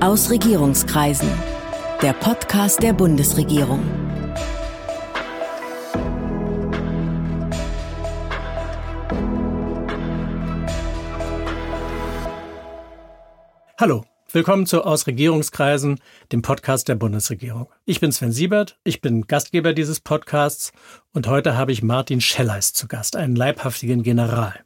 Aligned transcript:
Aus 0.00 0.28
Regierungskreisen. 0.28 1.30
Der 2.02 2.12
Podcast 2.12 2.82
der 2.82 2.92
Bundesregierung. 2.92 3.82
Hallo, 13.78 14.04
willkommen 14.32 14.66
zu 14.66 14.84
Aus 14.84 15.06
Regierungskreisen, 15.06 15.98
dem 16.30 16.42
Podcast 16.42 16.88
der 16.88 16.96
Bundesregierung. 16.96 17.68
Ich 17.86 17.98
bin 17.98 18.12
Sven 18.12 18.32
Siebert, 18.32 18.78
ich 18.84 19.00
bin 19.00 19.26
Gastgeber 19.26 19.72
dieses 19.72 20.00
Podcasts 20.00 20.72
und 21.14 21.26
heute 21.26 21.56
habe 21.56 21.72
ich 21.72 21.82
Martin 21.82 22.20
Schelleis 22.20 22.74
zu 22.74 22.86
Gast, 22.86 23.16
einen 23.16 23.34
leibhaftigen 23.34 24.02
General. 24.02 24.60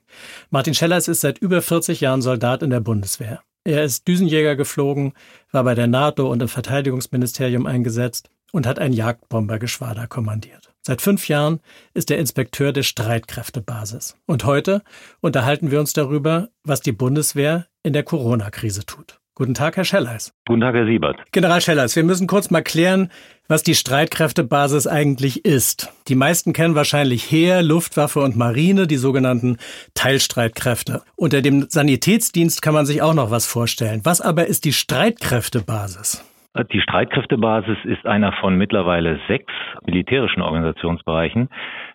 Martin 0.51 0.75
Schelleis 0.75 1.07
ist 1.07 1.21
seit 1.21 1.39
über 1.39 1.63
40 1.63 2.01
Jahren 2.01 2.21
Soldat 2.21 2.65
in 2.65 2.71
der 2.71 2.81
Bundeswehr. 2.81 3.45
Er 3.65 3.85
ist 3.85 4.09
Düsenjäger 4.09 4.57
geflogen, 4.57 5.13
war 5.53 5.65
bei 5.65 5.75
der 5.75 5.87
NATO 5.87 6.31
und 6.31 6.41
im 6.41 6.49
Verteidigungsministerium 6.49 7.67
eingesetzt 7.67 8.31
und 8.53 8.67
hat 8.67 8.79
ein 8.79 8.93
Jagdbombergeschwader 8.93 10.07
kommandiert. 10.07 10.73
Seit 10.83 11.03
fünf 11.03 11.29
Jahren 11.29 11.61
ist 11.93 12.11
er 12.11 12.19
Inspekteur 12.19 12.73
der 12.73 12.83
Streitkräftebasis. 12.83 14.17
Und 14.27 14.45
heute 14.45 14.83
unterhalten 15.21 15.71
wir 15.71 15.79
uns 15.79 15.93
darüber, 15.93 16.49
was 16.65 16.81
die 16.81 16.93
Bundeswehr 16.93 17.67
in 17.83 17.93
der 17.93 18.03
Corona-Krise 18.03 18.87
tut. 18.87 19.20
Guten 19.35 19.55
Tag, 19.55 19.77
Herr 19.77 19.85
Schelleis. 19.85 20.33
Guten 20.47 20.61
Tag, 20.61 20.75
Herr 20.75 20.87
Siebert. 20.87 21.17
General 21.33 21.61
Schelleis, 21.61 21.97
wir 21.97 22.05
müssen 22.05 22.27
kurz 22.27 22.51
mal 22.51 22.63
klären, 22.63 23.11
was 23.49 23.63
die 23.63 23.75
Streitkräftebasis 23.75 24.87
eigentlich 24.87 25.45
ist. 25.45 25.93
Die 26.09 26.15
meisten 26.15 26.53
kennen 26.53 26.75
wahrscheinlich 26.75 27.31
Heer, 27.31 27.63
Luftwaffe 27.63 28.21
und 28.21 28.37
Marine, 28.37 28.87
die 28.87 28.97
sogenannten 28.97 29.57
Teilstreitkräfte. 29.95 31.03
Unter 31.17 31.43
dem 31.43 31.67
Sanitätsdienst 31.69 32.61
kann 32.61 32.75
man 32.75 32.87
sich 32.87 33.03
auch 33.03 33.15
noch 33.15 33.31
was 33.31 33.47
vorstellen. 33.47 34.01
Was 34.05 34.21
aber 34.21 34.47
ist 34.47 34.65
die 34.65 34.73
Streitkräftebasis? 34.73 36.27
Die 36.73 36.81
Streitkräftebasis 36.81 37.79
ist 37.85 38.05
einer 38.07 38.33
von 38.41 38.57
mittlerweile 38.57 39.21
sechs 39.29 39.53
militärischen 39.87 40.43
Organisationsbereichen. 40.43 41.49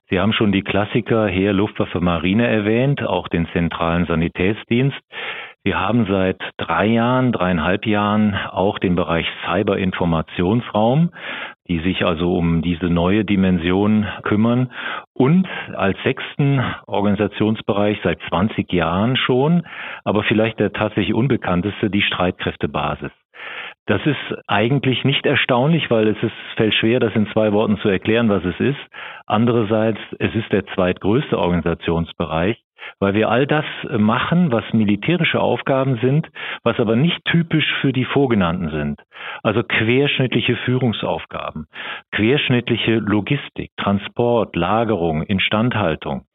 Sie 0.10 0.20
haben 0.20 0.34
schon 0.34 0.52
die 0.52 0.62
Klassiker 0.62 1.28
Heer, 1.28 1.52
Luftwaffe, 1.52 2.00
Marine 2.00 2.48
erwähnt, 2.48 3.04
auch 3.04 3.28
den 3.28 3.48
zentralen 3.52 4.06
Sanitätsdienst. 4.06 4.98
Wir 5.66 5.80
haben 5.80 6.06
seit 6.08 6.40
drei 6.58 6.86
Jahren, 6.86 7.32
dreieinhalb 7.32 7.88
Jahren 7.88 8.36
auch 8.52 8.78
den 8.78 8.96
Bereich 8.96 9.26
Cyberinformationsraum, 9.48 11.10
die 11.68 11.80
sich 11.80 12.06
also 12.06 12.36
um 12.36 12.62
diese 12.62 12.86
neue 12.86 13.26
Dimension 13.26 14.06
kümmern. 14.22 14.72
Und 15.14 15.48
als 15.74 15.98
sechsten 16.04 16.64
Organisationsbereich 16.86 17.98
seit 18.04 18.20
20 18.30 18.72
Jahren 18.72 19.16
schon, 19.18 19.64
aber 20.04 20.22
vielleicht 20.22 20.60
der 20.60 20.72
tatsächlich 20.72 21.16
unbekannteste, 21.16 21.90
die 21.90 22.04
Streitkräftebasis. 22.04 23.12
Das 23.88 24.06
ist 24.06 24.38
eigentlich 24.46 25.04
nicht 25.04 25.26
erstaunlich, 25.26 25.90
weil 25.90 26.10
es 26.10 26.22
ist, 26.22 26.36
fällt 26.58 26.76
schwer, 26.76 27.00
das 27.00 27.16
in 27.16 27.26
zwei 27.34 27.52
Worten 27.54 27.80
zu 27.80 27.90
erklären, 27.90 28.30
was 28.30 28.46
es 28.46 28.60
ist. 28.60 28.80
Andererseits, 29.26 30.00
es 30.20 30.36
ist 30.36 30.52
der 30.52 30.68
zweitgrößte 30.68 31.40
Organisationsbereich 31.40 32.65
weil 33.00 33.14
wir 33.14 33.30
all 33.30 33.48
das 33.48 33.66
äh, 33.90 33.98
machen, 33.98 34.52
was 34.52 34.64
militärische 34.74 35.40
Aufgaben 35.40 35.98
sind, 36.02 36.30
was 36.64 36.80
aber 36.80 36.96
nicht 36.96 37.24
typisch 37.26 37.72
für 37.82 37.94
die 37.94 38.06
vorgenannten 38.06 38.70
sind. 38.72 39.02
Also 39.44 39.64
querschnittliche 39.64 40.56
Führungsaufgaben, 40.58 41.68
querschnittliche 42.12 42.96
Logistik, 42.96 43.72
Transport, 43.78 44.56
Lagerung, 44.56 45.24
Instandhaltung. 45.24 46.26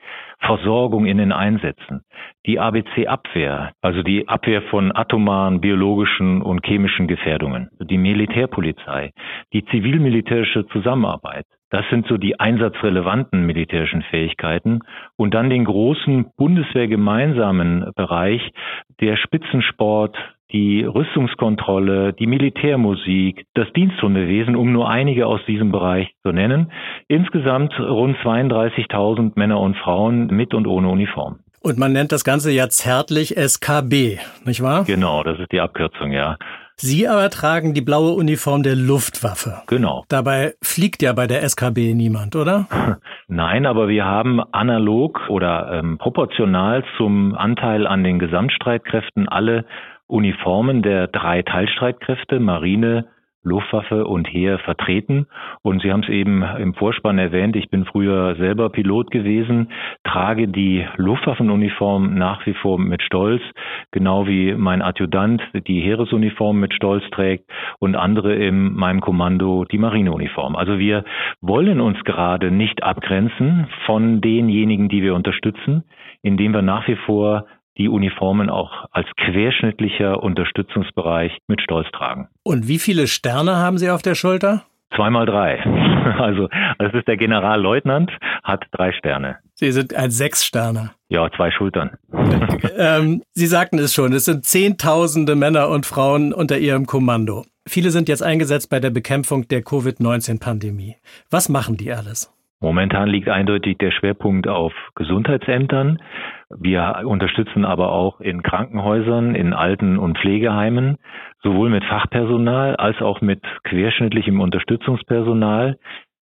Versorgung 0.40 1.04
in 1.04 1.18
den 1.18 1.32
Einsätzen, 1.32 2.02
die 2.46 2.58
ABC-Abwehr, 2.58 3.72
also 3.82 4.02
die 4.02 4.26
Abwehr 4.26 4.62
von 4.62 4.90
atomaren, 4.94 5.60
biologischen 5.60 6.40
und 6.40 6.64
chemischen 6.64 7.06
Gefährdungen, 7.06 7.68
die 7.78 7.98
Militärpolizei, 7.98 9.12
die 9.52 9.64
zivil-militärische 9.66 10.66
Zusammenarbeit, 10.68 11.44
das 11.70 11.84
sind 11.88 12.06
so 12.08 12.16
die 12.16 12.38
einsatzrelevanten 12.38 13.46
militärischen 13.46 14.02
Fähigkeiten. 14.02 14.80
Und 15.16 15.34
dann 15.34 15.50
den 15.50 15.64
großen 15.64 16.26
bundeswehrgemeinsamen 16.36 17.92
Bereich, 17.94 18.42
der 19.00 19.16
Spitzensport, 19.16 20.16
die 20.52 20.82
Rüstungskontrolle, 20.82 22.12
die 22.12 22.26
Militärmusik, 22.26 23.46
das 23.54 23.72
Diensthundewesen, 23.72 24.56
um 24.56 24.72
nur 24.72 24.90
einige 24.90 25.26
aus 25.26 25.40
diesem 25.46 25.70
Bereich 25.70 26.08
zu 26.22 26.32
nennen. 26.32 26.72
Insgesamt 27.06 27.78
rund 27.78 28.16
32.000 28.18 29.32
Männer 29.36 29.60
und 29.60 29.76
Frauen 29.76 30.26
mit 30.26 30.52
und 30.54 30.66
ohne 30.66 30.88
Uniform. 30.88 31.38
Und 31.62 31.78
man 31.78 31.92
nennt 31.92 32.10
das 32.10 32.24
Ganze 32.24 32.50
ja 32.50 32.68
zärtlich 32.68 33.36
SKB, 33.36 34.18
nicht 34.44 34.62
wahr? 34.62 34.84
Genau, 34.86 35.22
das 35.22 35.38
ist 35.38 35.52
die 35.52 35.60
Abkürzung, 35.60 36.10
ja. 36.10 36.36
Sie 36.82 37.06
aber 37.06 37.28
tragen 37.28 37.74
die 37.74 37.82
blaue 37.82 38.12
Uniform 38.12 38.62
der 38.62 38.74
Luftwaffe. 38.74 39.60
Genau. 39.66 40.04
Dabei 40.08 40.54
fliegt 40.62 41.02
ja 41.02 41.12
bei 41.12 41.26
der 41.26 41.42
SKB 41.42 41.92
niemand, 41.92 42.36
oder? 42.36 42.66
Nein, 43.28 43.66
aber 43.66 43.88
wir 43.88 44.06
haben 44.06 44.40
analog 44.52 45.20
oder 45.28 45.72
ähm, 45.74 45.98
proportional 45.98 46.82
zum 46.96 47.34
Anteil 47.34 47.86
an 47.86 48.02
den 48.02 48.18
Gesamtstreitkräften 48.18 49.28
alle 49.28 49.66
Uniformen 50.06 50.80
der 50.80 51.06
drei 51.08 51.42
Teilstreitkräfte, 51.42 52.40
Marine, 52.40 53.04
Luftwaffe 53.42 54.06
und 54.06 54.26
Heer 54.26 54.58
vertreten. 54.58 55.26
Und 55.62 55.82
Sie 55.82 55.92
haben 55.92 56.02
es 56.02 56.08
eben 56.08 56.42
im 56.42 56.74
Vorspann 56.74 57.18
erwähnt, 57.18 57.56
ich 57.56 57.70
bin 57.70 57.84
früher 57.84 58.36
selber 58.36 58.70
Pilot 58.70 59.10
gewesen, 59.10 59.70
trage 60.04 60.48
die 60.48 60.86
Luftwaffenuniform 60.96 62.14
nach 62.14 62.44
wie 62.46 62.54
vor 62.54 62.78
mit 62.78 63.02
Stolz, 63.02 63.42
genau 63.90 64.26
wie 64.26 64.54
mein 64.54 64.82
Adjutant 64.82 65.42
die 65.66 65.80
Heeresuniform 65.80 66.60
mit 66.60 66.74
Stolz 66.74 67.04
trägt 67.10 67.50
und 67.78 67.96
andere 67.96 68.34
in 68.34 68.74
meinem 68.74 69.00
Kommando 69.00 69.64
die 69.64 69.78
Marineuniform. 69.78 70.56
Also 70.56 70.78
wir 70.78 71.04
wollen 71.40 71.80
uns 71.80 72.02
gerade 72.04 72.50
nicht 72.50 72.82
abgrenzen 72.82 73.68
von 73.86 74.20
denjenigen, 74.20 74.88
die 74.88 75.02
wir 75.02 75.14
unterstützen, 75.14 75.84
indem 76.22 76.52
wir 76.52 76.62
nach 76.62 76.86
wie 76.88 76.96
vor 76.96 77.46
die 77.80 77.88
Uniformen 77.88 78.50
auch 78.50 78.84
als 78.90 79.08
querschnittlicher 79.16 80.22
Unterstützungsbereich 80.22 81.38
mit 81.48 81.62
Stolz 81.62 81.88
tragen. 81.92 82.28
Und 82.42 82.68
wie 82.68 82.78
viele 82.78 83.06
Sterne 83.06 83.56
haben 83.56 83.78
Sie 83.78 83.90
auf 83.90 84.02
der 84.02 84.14
Schulter? 84.14 84.64
Zweimal 84.94 85.26
drei. 85.26 85.58
Also 86.00 86.48
das 86.78 86.92
ist 86.92 87.06
der 87.06 87.16
Generalleutnant, 87.16 88.10
hat 88.42 88.64
drei 88.72 88.92
Sterne. 88.92 89.36
Sie 89.54 89.70
sind 89.70 89.94
ein 89.94 90.10
Sechssterner. 90.10 90.92
Ja, 91.08 91.30
zwei 91.30 91.50
Schultern. 91.50 91.90
ähm, 92.76 93.22
Sie 93.32 93.46
sagten 93.46 93.78
es 93.78 93.94
schon, 93.94 94.12
es 94.12 94.24
sind 94.24 94.44
Zehntausende 94.44 95.36
Männer 95.36 95.68
und 95.68 95.86
Frauen 95.86 96.32
unter 96.32 96.58
Ihrem 96.58 96.86
Kommando. 96.86 97.44
Viele 97.66 97.90
sind 97.90 98.08
jetzt 98.08 98.22
eingesetzt 98.22 98.70
bei 98.70 98.80
der 98.80 98.90
Bekämpfung 98.90 99.46
der 99.48 99.62
Covid-19-Pandemie. 99.62 100.96
Was 101.30 101.48
machen 101.48 101.76
die 101.76 101.92
alles? 101.92 102.32
Momentan 102.60 103.08
liegt 103.08 103.28
eindeutig 103.28 103.78
der 103.78 103.90
Schwerpunkt 103.90 104.46
auf 104.46 104.72
Gesundheitsämtern. 104.94 106.02
Wir 106.50 107.02
unterstützen 107.04 107.64
aber 107.64 107.92
auch 107.92 108.20
in 108.20 108.42
Krankenhäusern, 108.42 109.34
in 109.34 109.54
Alten- 109.54 109.98
und 109.98 110.18
Pflegeheimen, 110.18 110.98
sowohl 111.42 111.70
mit 111.70 111.84
Fachpersonal 111.84 112.76
als 112.76 113.00
auch 113.00 113.22
mit 113.22 113.42
querschnittlichem 113.64 114.40
Unterstützungspersonal 114.40 115.78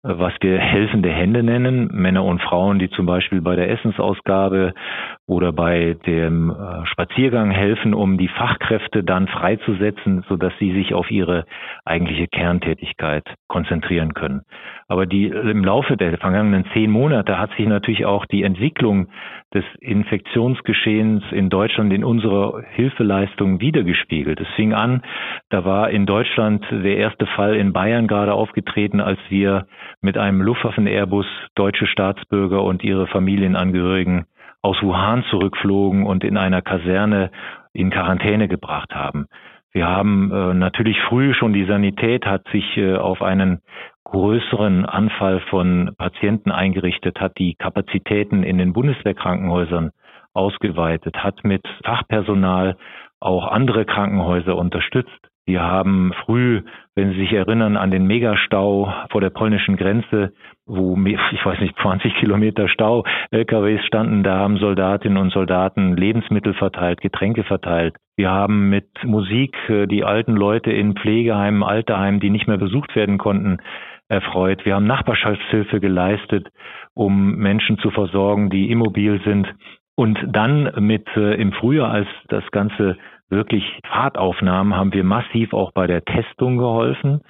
was 0.03 0.33
wir 0.41 0.59
helfende 0.59 1.09
Hände 1.09 1.43
nennen, 1.43 1.87
Männer 1.93 2.25
und 2.25 2.41
Frauen, 2.41 2.77
die 2.77 2.89
zum 2.89 3.05
Beispiel 3.05 3.39
bei 3.39 3.55
der 3.55 3.69
Essensausgabe 3.71 4.73
oder 5.25 5.53
bei 5.53 5.95
dem 6.05 6.49
äh, 6.49 6.85
Spaziergang 6.85 7.49
helfen, 7.49 7.93
um 7.93 8.17
die 8.17 8.27
Fachkräfte 8.27 9.03
dann 9.03 9.27
freizusetzen, 9.27 10.25
sodass 10.27 10.51
sie 10.59 10.73
sich 10.73 10.93
auf 10.93 11.09
ihre 11.09 11.45
eigentliche 11.85 12.27
Kerntätigkeit 12.27 13.23
konzentrieren 13.47 14.13
können. 14.13 14.41
Aber 14.89 15.05
die, 15.05 15.27
im 15.27 15.63
Laufe 15.63 15.95
der 15.95 16.17
vergangenen 16.17 16.65
zehn 16.73 16.91
Monate 16.91 17.39
hat 17.39 17.51
sich 17.55 17.65
natürlich 17.65 18.05
auch 18.05 18.25
die 18.25 18.43
Entwicklung 18.43 19.07
des 19.53 19.63
Infektionsgeschehens 19.79 21.23
in 21.31 21.49
Deutschland 21.49 21.93
in 21.93 22.03
unserer 22.03 22.61
Hilfeleistung 22.71 23.61
wiedergespiegelt. 23.61 24.41
Es 24.41 24.47
fing 24.55 24.73
an, 24.73 25.03
da 25.49 25.63
war 25.63 25.89
in 25.89 26.05
Deutschland 26.05 26.65
der 26.69 26.97
erste 26.97 27.27
Fall 27.27 27.55
in 27.55 27.71
Bayern 27.71 28.07
gerade 28.07 28.33
aufgetreten, 28.33 28.99
als 28.99 29.19
wir 29.29 29.67
mit 30.01 30.17
einem 30.17 30.41
Luftwaffen-Airbus 30.41 31.27
deutsche 31.55 31.87
Staatsbürger 31.87 32.61
und 32.61 32.83
ihre 32.83 33.07
Familienangehörigen 33.07 34.25
aus 34.63 34.81
Wuhan 34.81 35.23
zurückflogen 35.29 36.05
und 36.05 36.23
in 36.23 36.37
einer 36.37 36.61
Kaserne 36.61 37.29
in 37.73 37.91
Quarantäne 37.91 38.47
gebracht 38.47 38.95
haben. 38.95 39.27
Wir 39.73 39.87
haben 39.87 40.31
äh, 40.31 40.53
natürlich 40.53 40.97
früh 41.09 41.33
schon 41.33 41.51
die 41.51 41.65
Sanität 41.65 42.25
hat 42.25 42.47
sich 42.51 42.77
äh, 42.77 42.95
auf 42.95 43.21
einen 43.21 43.59
größeren 44.03 44.85
Anfall 44.85 45.41
von 45.49 45.95
Patienten 45.97 46.51
eingerichtet, 46.51 47.19
hat 47.19 47.37
die 47.39 47.55
Kapazitäten 47.55 48.43
in 48.43 48.57
den 48.57 48.73
Bundeswehrkrankenhäusern 48.73 49.91
ausgeweitet, 50.33 51.17
hat 51.17 51.43
mit 51.43 51.67
Fachpersonal 51.83 52.77
auch 53.19 53.47
andere 53.47 53.85
Krankenhäuser 53.85 54.55
unterstützt. 54.55 55.29
Wir 55.45 55.61
haben 55.61 56.13
früh, 56.25 56.61
wenn 56.95 57.11
Sie 57.11 57.19
sich 57.19 57.33
erinnern, 57.33 57.75
an 57.75 57.91
den 57.91 58.07
Megastau 58.07 58.93
vor 59.11 59.19
der 59.19 59.29
polnischen 59.29 59.75
Grenze, 59.75 60.31
wo, 60.65 60.97
ich 61.05 61.45
weiß 61.45 61.59
nicht, 61.59 61.77
20 61.81 62.15
Kilometer 62.15 62.69
Stau, 62.69 63.03
LKWs 63.31 63.85
standen, 63.85 64.23
da 64.23 64.37
haben 64.37 64.57
Soldatinnen 64.57 65.17
und 65.17 65.33
Soldaten 65.33 65.97
Lebensmittel 65.97 66.53
verteilt, 66.53 67.01
Getränke 67.01 67.43
verteilt. 67.43 67.95
Wir 68.15 68.29
haben 68.29 68.69
mit 68.69 68.87
Musik 69.03 69.57
äh, 69.69 69.85
die 69.87 70.05
alten 70.05 70.33
Leute 70.33 70.71
in 70.71 70.95
Pflegeheimen, 70.95 71.63
Alterheimen, 71.63 72.21
die 72.21 72.29
nicht 72.29 72.47
mehr 72.47 72.57
besucht 72.57 72.95
werden 72.95 73.17
konnten, 73.17 73.57
erfreut. 74.07 74.65
Wir 74.65 74.75
haben 74.75 74.87
Nachbarschaftshilfe 74.87 75.79
geleistet, 75.79 76.47
um 76.93 77.35
Menschen 77.35 77.77
zu 77.79 77.89
versorgen, 77.89 78.49
die 78.49 78.71
immobil 78.71 79.19
sind. 79.25 79.53
Und 79.95 80.17
dann 80.25 80.71
mit 80.79 81.07
äh, 81.17 81.35
im 81.35 81.51
Frühjahr, 81.51 81.91
als 81.91 82.07
das 82.29 82.43
Ganze 82.51 82.97
wirklich 83.33 83.79
Fahrt 83.87 84.17
aufnahm, 84.17 84.75
haben 84.75 84.93
wir 84.93 85.03
massiv 85.03 85.53
auch 85.53 85.71
bei 85.71 85.87
der 85.87 86.03
Testung 86.05 86.57
geholfen. 86.57 87.21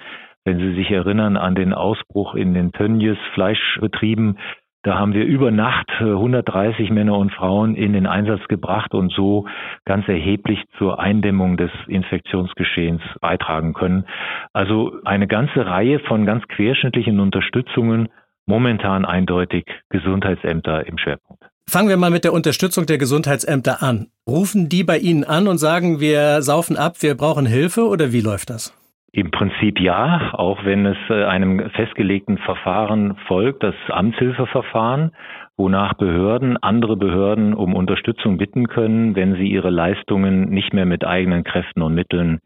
Wenn 0.44 0.58
Sie 0.58 0.74
sich 0.74 0.90
erinnern 0.90 1.36
an 1.36 1.54
den 1.54 1.72
Ausbruch 1.72 2.34
in 2.34 2.52
den 2.52 2.72
Tönnies 2.72 3.16
Fleischbetrieben, 3.32 4.38
da 4.84 4.98
haben 4.98 5.14
wir 5.14 5.24
über 5.24 5.50
Nacht 5.50 5.90
130 5.98 6.90
äh, 6.90 6.92
Männer 6.92 7.16
und 7.16 7.32
Frauen 7.32 7.74
in 7.74 7.94
den 7.94 8.06
Einsatz 8.06 8.46
gebracht 8.48 8.92
und 8.92 9.10
so 9.12 9.46
ganz 9.86 10.06
erheblich 10.08 10.62
zur 10.76 11.00
Eindämmung 11.00 11.56
des 11.56 11.70
Infektionsgeschehens 11.86 13.00
beitragen 13.22 13.72
können. 13.72 14.04
Also 14.52 14.92
eine 15.06 15.26
ganze 15.26 15.64
Reihe 15.64 16.00
von 16.00 16.26
ganz 16.26 16.46
querschnittlichen 16.48 17.18
Unterstützungen, 17.18 18.10
momentan 18.46 19.06
eindeutig 19.06 19.64
Gesundheitsämter 19.88 20.86
im 20.86 20.98
Schwerpunkt. 20.98 21.42
Fangen 21.68 21.88
wir 21.88 21.96
mal 21.96 22.10
mit 22.10 22.24
der 22.24 22.32
Unterstützung 22.32 22.86
der 22.86 22.98
Gesundheitsämter 22.98 23.82
an. 23.82 24.06
Rufen 24.28 24.68
die 24.68 24.84
bei 24.84 24.98
Ihnen 24.98 25.24
an 25.24 25.48
und 25.48 25.58
sagen, 25.58 25.98
wir 25.98 26.42
saufen 26.42 26.76
ab, 26.76 26.96
wir 27.00 27.16
brauchen 27.16 27.46
Hilfe 27.46 27.88
oder 27.88 28.12
wie 28.12 28.20
läuft 28.20 28.50
das? 28.50 28.72
Im 29.12 29.30
Prinzip 29.30 29.78
ja, 29.80 30.32
auch 30.34 30.64
wenn 30.64 30.86
es 30.86 30.96
äh, 31.08 31.24
einem 31.24 31.70
festgelegten 31.70 32.36
Verfahren 32.38 33.16
folgt, 33.28 33.62
das 33.62 33.74
Amtshilfeverfahren, 33.88 35.12
wonach 35.56 35.94
Behörden 35.94 36.56
andere 36.56 36.96
Behörden 36.96 37.54
um 37.54 37.74
Unterstützung 37.74 38.38
bitten 38.38 38.66
können, 38.66 39.14
wenn 39.14 39.36
sie 39.36 39.46
ihre 39.46 39.70
Leistungen 39.70 40.50
nicht 40.50 40.74
mehr 40.74 40.84
mit 40.84 41.04
eigenen 41.04 41.44
Kräften 41.44 41.82
und 41.82 41.94
Mitteln 41.94 42.40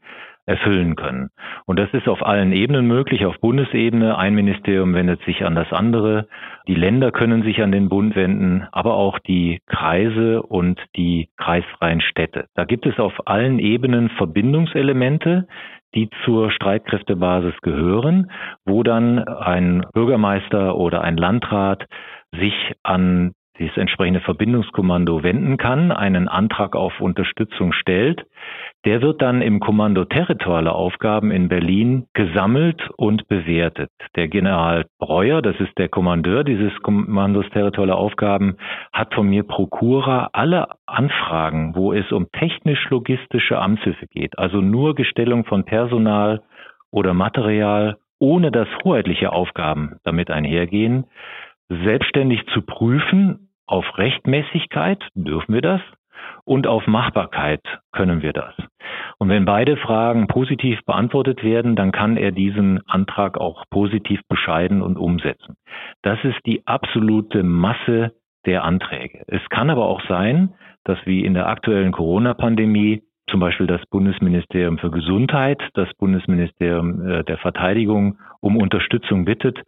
erfüllen 0.49 0.97
können. 0.97 1.29
Und 1.67 1.79
das 1.79 1.93
ist 1.93 2.09
auf 2.09 2.25
allen 2.25 2.53
Ebenen 2.53 2.87
möglich, 2.87 3.27
auf 3.27 3.39
Bundesebene. 3.39 4.17
Ein 4.17 4.35
Ministerium 4.35 4.95
wendet 4.95 5.23
sich 5.25 5.45
an 5.45 5.55
das 5.55 5.71
andere. 5.73 6.27
Die 6.67 6.75
Länder 6.75 7.13
können 7.13 7.43
sich 7.43 7.63
an 7.63 7.71
den 7.71 7.91
Bund 7.91 8.17
wenden, 8.17 8.67
aber 8.73 8.95
auch 8.95 9.19
die 9.19 9.61
Kreise 9.67 10.43
und 10.43 10.81
die 10.97 11.29
kreisfreien 11.37 12.01
Städte. 12.01 12.47
Da 12.55 12.65
gibt 12.65 12.87
es 12.87 12.99
auf 12.99 13.13
allen 13.27 13.59
Ebenen 13.59 14.09
Verbindungselemente, 14.09 15.47
die 15.95 16.09
zur 16.25 16.51
Streitkräftebasis 16.51 17.55
gehören, 17.61 18.31
wo 18.65 18.83
dann 18.83 19.19
ein 19.19 19.85
Bürgermeister 19.93 20.77
oder 20.77 21.03
ein 21.03 21.19
Landrat 21.19 21.87
sich 22.33 22.55
an 22.83 23.33
dieses 23.59 23.77
entsprechende 23.77 24.21
Verbindungskommando 24.21 25.23
wenden 25.23 25.57
kann, 25.57 25.91
einen 25.93 26.29
Antrag 26.29 26.77
auf 26.77 27.01
Unterstützung 27.01 27.73
stellt. 27.73 28.25
Der 28.85 29.03
wird 29.03 29.21
dann 29.21 29.43
im 29.43 29.59
Kommando 29.61 30.05
Territoriale 30.05 30.73
Aufgaben 30.73 31.31
in 31.31 31.49
Berlin 31.49 32.07
gesammelt 32.15 32.89
und 32.97 33.27
bewertet. 33.29 33.91
Der 34.15 34.29
General 34.29 34.87
Breuer, 34.99 35.43
das 35.43 35.59
ist 35.59 35.77
der 35.79 35.89
Kommandeur 35.89 36.45
dieses 36.45 36.73
Kommandos 36.83 37.49
Territoriale 37.51 37.97
Aufgaben, 37.97 38.57
hat 38.93 39.15
von 39.15 39.29
mir 39.29 39.43
Prokura 39.43 40.31
alle 40.33 40.69
Anfragen, 40.87 41.75
wo 41.75 41.93
es 41.93 42.11
um 42.13 42.31
technisch-logistische 42.31 43.59
Amtshilfe 43.59 44.07
geht, 44.07 44.39
also 44.39 44.61
nur 44.61 44.95
Gestellung 44.95 45.45
von 45.45 45.65
Personal 45.65 46.43
oder 46.91 47.15
Material, 47.15 47.97
ohne 48.21 48.51
dass 48.51 48.69
hoheitliche 48.85 49.33
Aufgaben 49.33 49.97
damit 50.05 50.31
einhergehen, 50.31 51.05
selbstständig 51.69 52.47
zu 52.55 52.63
prüfen 52.63 53.48
auf 53.69 53.99
Rechtmäßigkeit 53.99 55.03
dürfen 55.15 55.55
wir 55.55 55.63
das 55.63 55.81
und 56.45 56.67
auf 56.67 56.87
Machbarkeit 56.87 57.61
können 57.93 58.23
wir 58.23 58.33
das. 58.33 58.55
Und 59.19 59.29
wenn 59.29 59.45
beide 59.45 59.77
Fragen 59.77 60.27
positiv 60.27 60.81
beantwortet 60.87 61.45
werden, 61.45 61.77
dann 61.77 61.93
kann 61.93 62.17
er 62.17 62.33
diesen 62.33 62.81
Antrag 62.89 63.39
auch 63.39 63.65
positiv 63.71 64.21
bescheiden 64.29 64.81
und 64.81 64.97
umsetzen. 64.97 65.57
Das 66.03 66.19
ist 66.25 66.39
die 66.47 66.67
absolute 66.67 67.43
Masse 67.43 68.13
der 68.47 68.65
Anträge. 68.65 69.25
Es 69.27 69.47
kann 69.51 69.71
aber 69.71 69.87
auch 69.87 70.01
sein, 70.09 70.55
dass 70.85 70.99
wie 71.05 71.25
in 71.25 71.35
der 71.35 71.49
aktuellen 71.49 71.93
Corona-Pandemie 71.93 73.03
zum 73.29 73.41
Beispiel 73.41 73.67
das 73.67 73.85
Bundesministerium 73.91 74.79
für 74.79 74.91
Gesundheit, 74.91 75.61
das 75.75 75.89
Bundesministerium 75.99 77.07
äh, 77.07 77.25
der 77.25 77.37
Verteidigung 77.37 78.19
um 78.41 78.57
Unterstützung 78.57 79.27
bittet, 79.27 79.59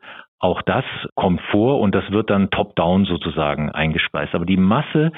auch 0.40 0.62
das 0.62 0.84
kommt 1.14 1.40
vor 1.50 1.80
und 1.80 1.94
das 1.94 2.10
wird 2.10 2.30
dann 2.30 2.50
top-down 2.50 3.04
sozusagen 3.04 3.70
eingespeist. 3.70 4.34
Aber 4.34 4.46
die 4.46 4.56
Masse 4.56 5.12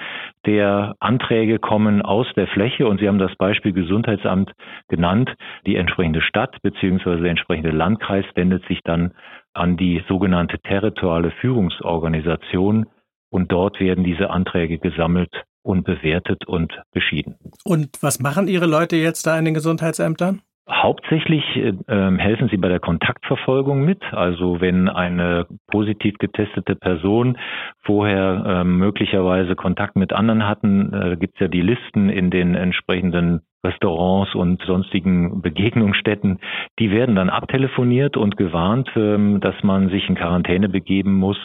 der 0.44 0.96
Anträge 0.98 1.60
kommen 1.60 2.02
aus 2.02 2.26
der 2.34 2.48
Fläche 2.48 2.88
und 2.88 2.98
Sie 2.98 3.06
haben 3.06 3.18
das 3.18 3.34
Beispiel 3.36 3.72
Gesundheitsamt 3.72 4.52
genannt. 4.88 5.30
Die 5.64 5.76
entsprechende 5.76 6.20
Stadt 6.20 6.60
bzw. 6.62 7.20
der 7.20 7.30
entsprechende 7.30 7.70
Landkreis 7.70 8.24
wendet 8.34 8.66
sich 8.66 8.80
dann 8.82 9.12
an 9.54 9.76
die 9.76 10.02
sogenannte 10.08 10.58
territoriale 10.58 11.30
Führungsorganisation 11.40 12.86
und 13.30 13.52
dort 13.52 13.78
werden 13.78 14.02
diese 14.02 14.30
Anträge 14.30 14.78
gesammelt 14.78 15.44
und 15.62 15.84
bewertet 15.84 16.46
und 16.46 16.72
beschieden. 16.92 17.36
Und 17.64 18.02
was 18.02 18.18
machen 18.18 18.48
Ihre 18.48 18.66
Leute 18.66 18.96
jetzt 18.96 19.26
da 19.26 19.38
in 19.38 19.44
den 19.44 19.54
Gesundheitsämtern? 19.54 20.42
Hauptsächlich 20.70 21.44
äh, 21.56 21.72
helfen 22.18 22.48
sie 22.48 22.56
bei 22.56 22.68
der 22.68 22.78
Kontaktverfolgung 22.78 23.84
mit. 23.84 24.00
Also 24.12 24.60
wenn 24.60 24.88
eine 24.88 25.46
positiv 25.68 26.18
getestete 26.18 26.76
Person 26.76 27.36
vorher 27.82 28.44
äh, 28.46 28.64
möglicherweise 28.64 29.56
Kontakt 29.56 29.96
mit 29.96 30.12
anderen 30.12 30.46
hatten, 30.46 30.92
äh, 30.94 31.16
gibt 31.16 31.34
es 31.34 31.40
ja 31.40 31.48
die 31.48 31.62
Listen 31.62 32.08
in 32.08 32.30
den 32.30 32.54
entsprechenden 32.54 33.40
Restaurants 33.64 34.34
und 34.34 34.62
sonstigen 34.62 35.40
Begegnungsstätten, 35.40 36.38
die 36.78 36.90
werden 36.90 37.14
dann 37.14 37.30
abtelefoniert 37.30 38.16
und 38.16 38.36
gewarnt, 38.36 38.90
ähm, 38.96 39.40
dass 39.40 39.54
man 39.62 39.88
sich 39.88 40.08
in 40.08 40.14
Quarantäne 40.14 40.68
begeben 40.68 41.14
muss 41.14 41.38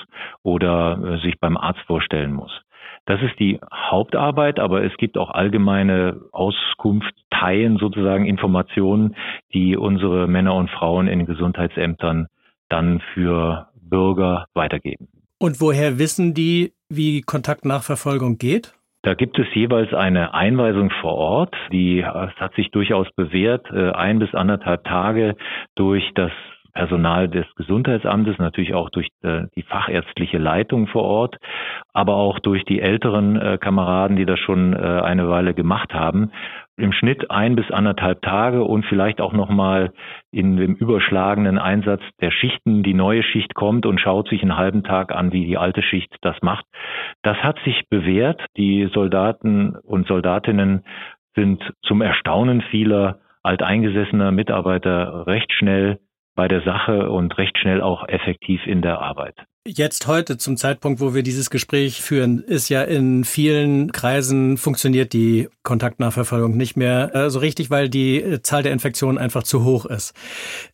oder 0.43 0.99
äh, 1.03 1.17
sich 1.21 1.39
beim 1.39 1.57
Arzt 1.57 1.81
vorstellen 1.81 2.33
muss. 2.33 2.51
Das 3.05 3.21
ist 3.21 3.39
die 3.39 3.59
Hauptarbeit, 3.73 4.59
aber 4.59 4.83
es 4.83 4.95
gibt 4.97 5.17
auch 5.17 5.29
allgemeine 5.29 6.21
Auskunftsteilen, 6.31 7.77
sozusagen 7.77 8.25
Informationen, 8.25 9.15
die 9.53 9.77
unsere 9.77 10.27
Männer 10.27 10.55
und 10.55 10.69
Frauen 10.69 11.07
in 11.07 11.25
Gesundheitsämtern 11.25 12.27
dann 12.69 13.01
für 13.13 13.67
Bürger 13.81 14.47
weitergeben. 14.53 15.07
Und 15.39 15.61
woher 15.61 15.99
wissen 15.99 16.33
die, 16.33 16.73
wie 16.89 17.21
Kontaktnachverfolgung 17.21 18.37
geht? 18.37 18.73
Da 19.03 19.13
gibt 19.13 19.39
es 19.39 19.47
jeweils 19.53 19.93
eine 19.93 20.33
Einweisung 20.33 20.91
vor 21.01 21.13
Ort, 21.13 21.55
die 21.71 22.03
hat 22.03 22.53
sich 22.55 22.71
durchaus 22.71 23.07
bewährt, 23.15 23.65
äh, 23.71 23.91
ein 23.91 24.19
bis 24.19 24.33
anderthalb 24.33 24.83
Tage 24.83 25.35
durch 25.75 26.03
das 26.15 26.31
Personal 26.73 27.27
des 27.27 27.45
Gesundheitsamtes, 27.55 28.37
natürlich 28.37 28.73
auch 28.73 28.89
durch 28.89 29.09
äh, 29.23 29.43
die 29.55 29.63
fachärztliche 29.63 30.37
Leitung 30.37 30.87
vor 30.87 31.03
Ort, 31.03 31.37
aber 31.93 32.15
auch 32.15 32.39
durch 32.39 32.63
die 32.65 32.81
älteren 32.81 33.35
äh, 33.35 33.57
Kameraden, 33.57 34.17
die 34.17 34.25
das 34.25 34.39
schon 34.39 34.73
äh, 34.73 34.77
eine 34.77 35.29
Weile 35.29 35.53
gemacht 35.53 35.93
haben. 35.93 36.31
Im 36.79 36.93
Schnitt 36.93 37.31
ein 37.31 37.55
bis 37.55 37.71
anderthalb 37.71 38.21
Tage 38.21 38.63
und 38.63 38.85
vielleicht 38.85 39.19
auch 39.19 39.33
nochmal 39.33 39.93
in 40.31 40.57
dem 40.57 40.75
überschlagenen 40.75 41.57
Einsatz 41.57 42.01
der 42.21 42.29
Schichten. 42.29 42.83
Die 42.83 42.93
neue 42.93 43.23
Schicht 43.23 43.55
kommt 43.55 43.87
und 43.87 43.99
schaut 43.99 44.29
sich 44.29 44.43
einen 44.43 44.57
halben 44.57 44.83
Tag 44.83 45.11
an, 45.11 45.33
wie 45.33 45.45
die 45.45 45.57
alte 45.57 45.81
Schicht 45.81 46.15
das 46.21 46.35
macht. 46.41 46.65
Das 47.23 47.37
hat 47.37 47.57
sich 47.65 47.89
bewährt. 47.89 48.45
Die 48.57 48.89
Soldaten 48.93 49.75
und 49.75 50.07
Soldatinnen 50.07 50.83
sind 51.35 51.63
zum 51.81 52.01
Erstaunen 52.01 52.61
vieler 52.61 53.19
alteingesessener 53.43 54.31
Mitarbeiter 54.31 55.25
recht 55.25 55.51
schnell 55.53 55.99
bei 56.37 56.47
der 56.47 56.61
Sache 56.61 57.09
und 57.09 57.37
recht 57.37 57.57
schnell 57.57 57.81
auch 57.81 58.07
effektiv 58.07 58.61
in 58.65 58.81
der 58.81 59.01
Arbeit. 59.01 59.35
Jetzt 59.67 60.07
heute, 60.07 60.37
zum 60.37 60.55
Zeitpunkt, 60.55 61.01
wo 61.01 61.13
wir 61.13 61.23
dieses 61.23 61.49
Gespräch 61.49 62.01
führen, 62.01 62.39
ist 62.39 62.69
ja 62.69 62.83
in 62.83 63.25
vielen 63.25 63.91
Kreisen 63.91 64.55
funktioniert 64.55 65.11
die 65.11 65.49
Kontaktnachverfolgung 65.63 66.55
nicht 66.55 66.77
mehr 66.77 67.13
äh, 67.13 67.29
so 67.29 67.39
richtig, 67.39 67.69
weil 67.69 67.89
die 67.89 68.21
äh, 68.21 68.41
Zahl 68.41 68.63
der 68.63 68.71
Infektionen 68.71 69.17
einfach 69.17 69.43
zu 69.43 69.65
hoch 69.65 69.85
ist. 69.85 70.13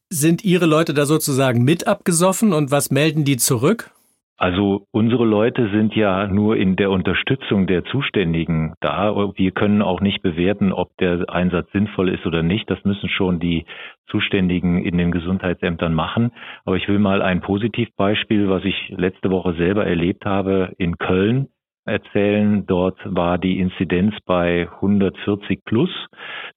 Sind 0.09 0.43
Ihre 0.43 0.67
Leute 0.67 0.93
da 0.93 1.07
sozusagen 1.07 1.63
mit 1.63 1.87
abgesoffen 1.87 2.53
und 2.53 2.69
was 2.69 2.91
melden 2.91 3.23
die 3.23 3.37
zurück? 3.37 3.89
Also 4.37 4.87
unsere 4.91 5.25
Leute 5.25 5.69
sind 5.69 5.95
ja 5.95 6.27
nur 6.27 6.57
in 6.57 6.75
der 6.75 6.89
Unterstützung 6.89 7.67
der 7.67 7.85
Zuständigen 7.85 8.73
da. 8.81 9.15
Wir 9.35 9.51
können 9.51 9.81
auch 9.81 10.01
nicht 10.01 10.21
bewerten, 10.23 10.73
ob 10.73 10.95
der 10.97 11.29
Einsatz 11.29 11.71
sinnvoll 11.71 12.09
ist 12.09 12.25
oder 12.25 12.41
nicht. 12.41 12.69
Das 12.69 12.83
müssen 12.83 13.09
schon 13.09 13.39
die 13.39 13.65
Zuständigen 14.07 14.83
in 14.83 14.97
den 14.97 15.11
Gesundheitsämtern 15.11 15.93
machen. 15.93 16.31
Aber 16.65 16.77
ich 16.77 16.87
will 16.87 16.99
mal 16.99 17.21
ein 17.21 17.41
Positivbeispiel, 17.41 18.49
was 18.49 18.65
ich 18.65 18.89
letzte 18.89 19.29
Woche 19.29 19.53
selber 19.53 19.85
erlebt 19.85 20.25
habe 20.25 20.73
in 20.77 20.97
Köln 20.97 21.49
erzählen. 21.85 22.65
Dort 22.65 22.97
war 23.03 23.37
die 23.37 23.59
Inzidenz 23.59 24.15
bei 24.25 24.69
140 24.69 25.63
plus. 25.65 25.89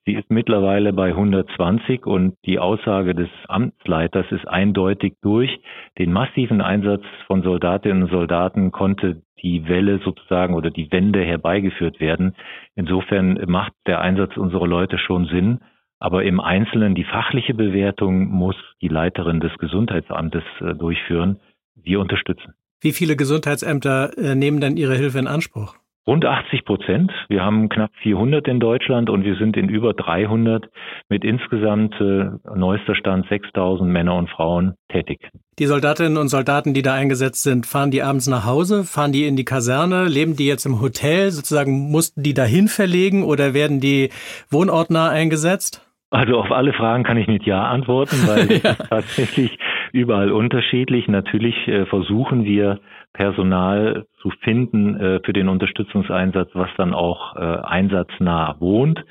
Sie 0.04 0.14
ist 0.14 0.30
mittlerweile 0.30 0.92
bei 0.92 1.08
120 1.08 2.06
und 2.06 2.36
die 2.44 2.58
Aussage 2.58 3.14
des 3.14 3.28
Amtsleiters 3.48 4.26
ist 4.30 4.46
eindeutig 4.46 5.14
durch 5.22 5.60
den 5.98 6.12
massiven 6.12 6.60
Einsatz 6.60 7.02
von 7.26 7.42
Soldatinnen 7.42 8.04
und 8.04 8.10
Soldaten 8.10 8.70
konnte 8.70 9.22
die 9.42 9.68
Welle 9.68 9.98
sozusagen 9.98 10.54
oder 10.54 10.70
die 10.70 10.90
Wende 10.92 11.22
herbeigeführt 11.22 12.00
werden. 12.00 12.34
Insofern 12.74 13.38
macht 13.46 13.72
der 13.86 14.00
Einsatz 14.00 14.36
unserer 14.36 14.66
Leute 14.66 14.98
schon 14.98 15.26
Sinn. 15.26 15.60
Aber 15.98 16.24
im 16.24 16.40
Einzelnen 16.40 16.94
die 16.94 17.04
fachliche 17.04 17.54
Bewertung 17.54 18.28
muss 18.28 18.56
die 18.82 18.88
Leiterin 18.88 19.40
des 19.40 19.56
Gesundheitsamtes 19.58 20.44
äh, 20.60 20.74
durchführen. 20.74 21.40
Wir 21.74 22.00
unterstützen. 22.00 22.54
Wie 22.86 22.92
viele 22.92 23.16
Gesundheitsämter 23.16 24.16
äh, 24.16 24.36
nehmen 24.36 24.60
denn 24.60 24.76
Ihre 24.76 24.94
Hilfe 24.94 25.18
in 25.18 25.26
Anspruch? 25.26 25.74
Rund 26.06 26.24
80 26.24 26.64
Prozent. 26.64 27.10
Wir 27.28 27.42
haben 27.42 27.68
knapp 27.68 27.90
400 28.04 28.46
in 28.46 28.60
Deutschland 28.60 29.10
und 29.10 29.24
wir 29.24 29.34
sind 29.34 29.56
in 29.56 29.68
über 29.68 29.92
300 29.92 30.66
mit 31.08 31.24
insgesamt 31.24 32.00
äh, 32.00 32.26
neuester 32.54 32.94
Stand 32.94 33.26
6000 33.28 33.90
Männer 33.90 34.14
und 34.14 34.30
Frauen 34.30 34.76
tätig. 34.88 35.18
Die 35.58 35.66
Soldatinnen 35.66 36.16
und 36.16 36.28
Soldaten, 36.28 36.74
die 36.74 36.82
da 36.82 36.94
eingesetzt 36.94 37.42
sind, 37.42 37.66
fahren 37.66 37.90
die 37.90 38.04
abends 38.04 38.28
nach 38.28 38.46
Hause, 38.46 38.84
fahren 38.84 39.10
die 39.10 39.26
in 39.26 39.34
die 39.34 39.44
Kaserne, 39.44 40.04
leben 40.04 40.36
die 40.36 40.46
jetzt 40.46 40.64
im 40.64 40.80
Hotel, 40.80 41.32
sozusagen 41.32 41.90
mussten 41.90 42.22
die 42.22 42.34
dahin 42.34 42.68
verlegen 42.68 43.24
oder 43.24 43.52
werden 43.52 43.80
die 43.80 44.10
wohnortnah 44.48 45.08
eingesetzt? 45.08 45.82
Also 46.10 46.38
auf 46.38 46.52
alle 46.52 46.72
Fragen 46.72 47.02
kann 47.02 47.16
ich 47.16 47.26
mit 47.26 47.44
Ja 47.46 47.64
antworten, 47.64 48.16
weil 48.28 48.60
ja. 48.62 48.74
tatsächlich 48.74 49.58
überall 49.96 50.30
unterschiedlich. 50.30 51.08
Natürlich 51.08 51.56
äh, 51.66 51.86
versuchen 51.86 52.44
wir 52.44 52.80
Personal 53.14 54.04
zu 54.20 54.30
finden 54.42 55.00
äh, 55.00 55.20
für 55.24 55.32
den 55.32 55.48
Unterstützungseinsatz, 55.48 56.50
was 56.52 56.68
dann 56.76 56.92
auch 56.92 57.34
äh, 57.34 57.40
einsatznah 57.40 58.56
wohnt. 58.60 59.02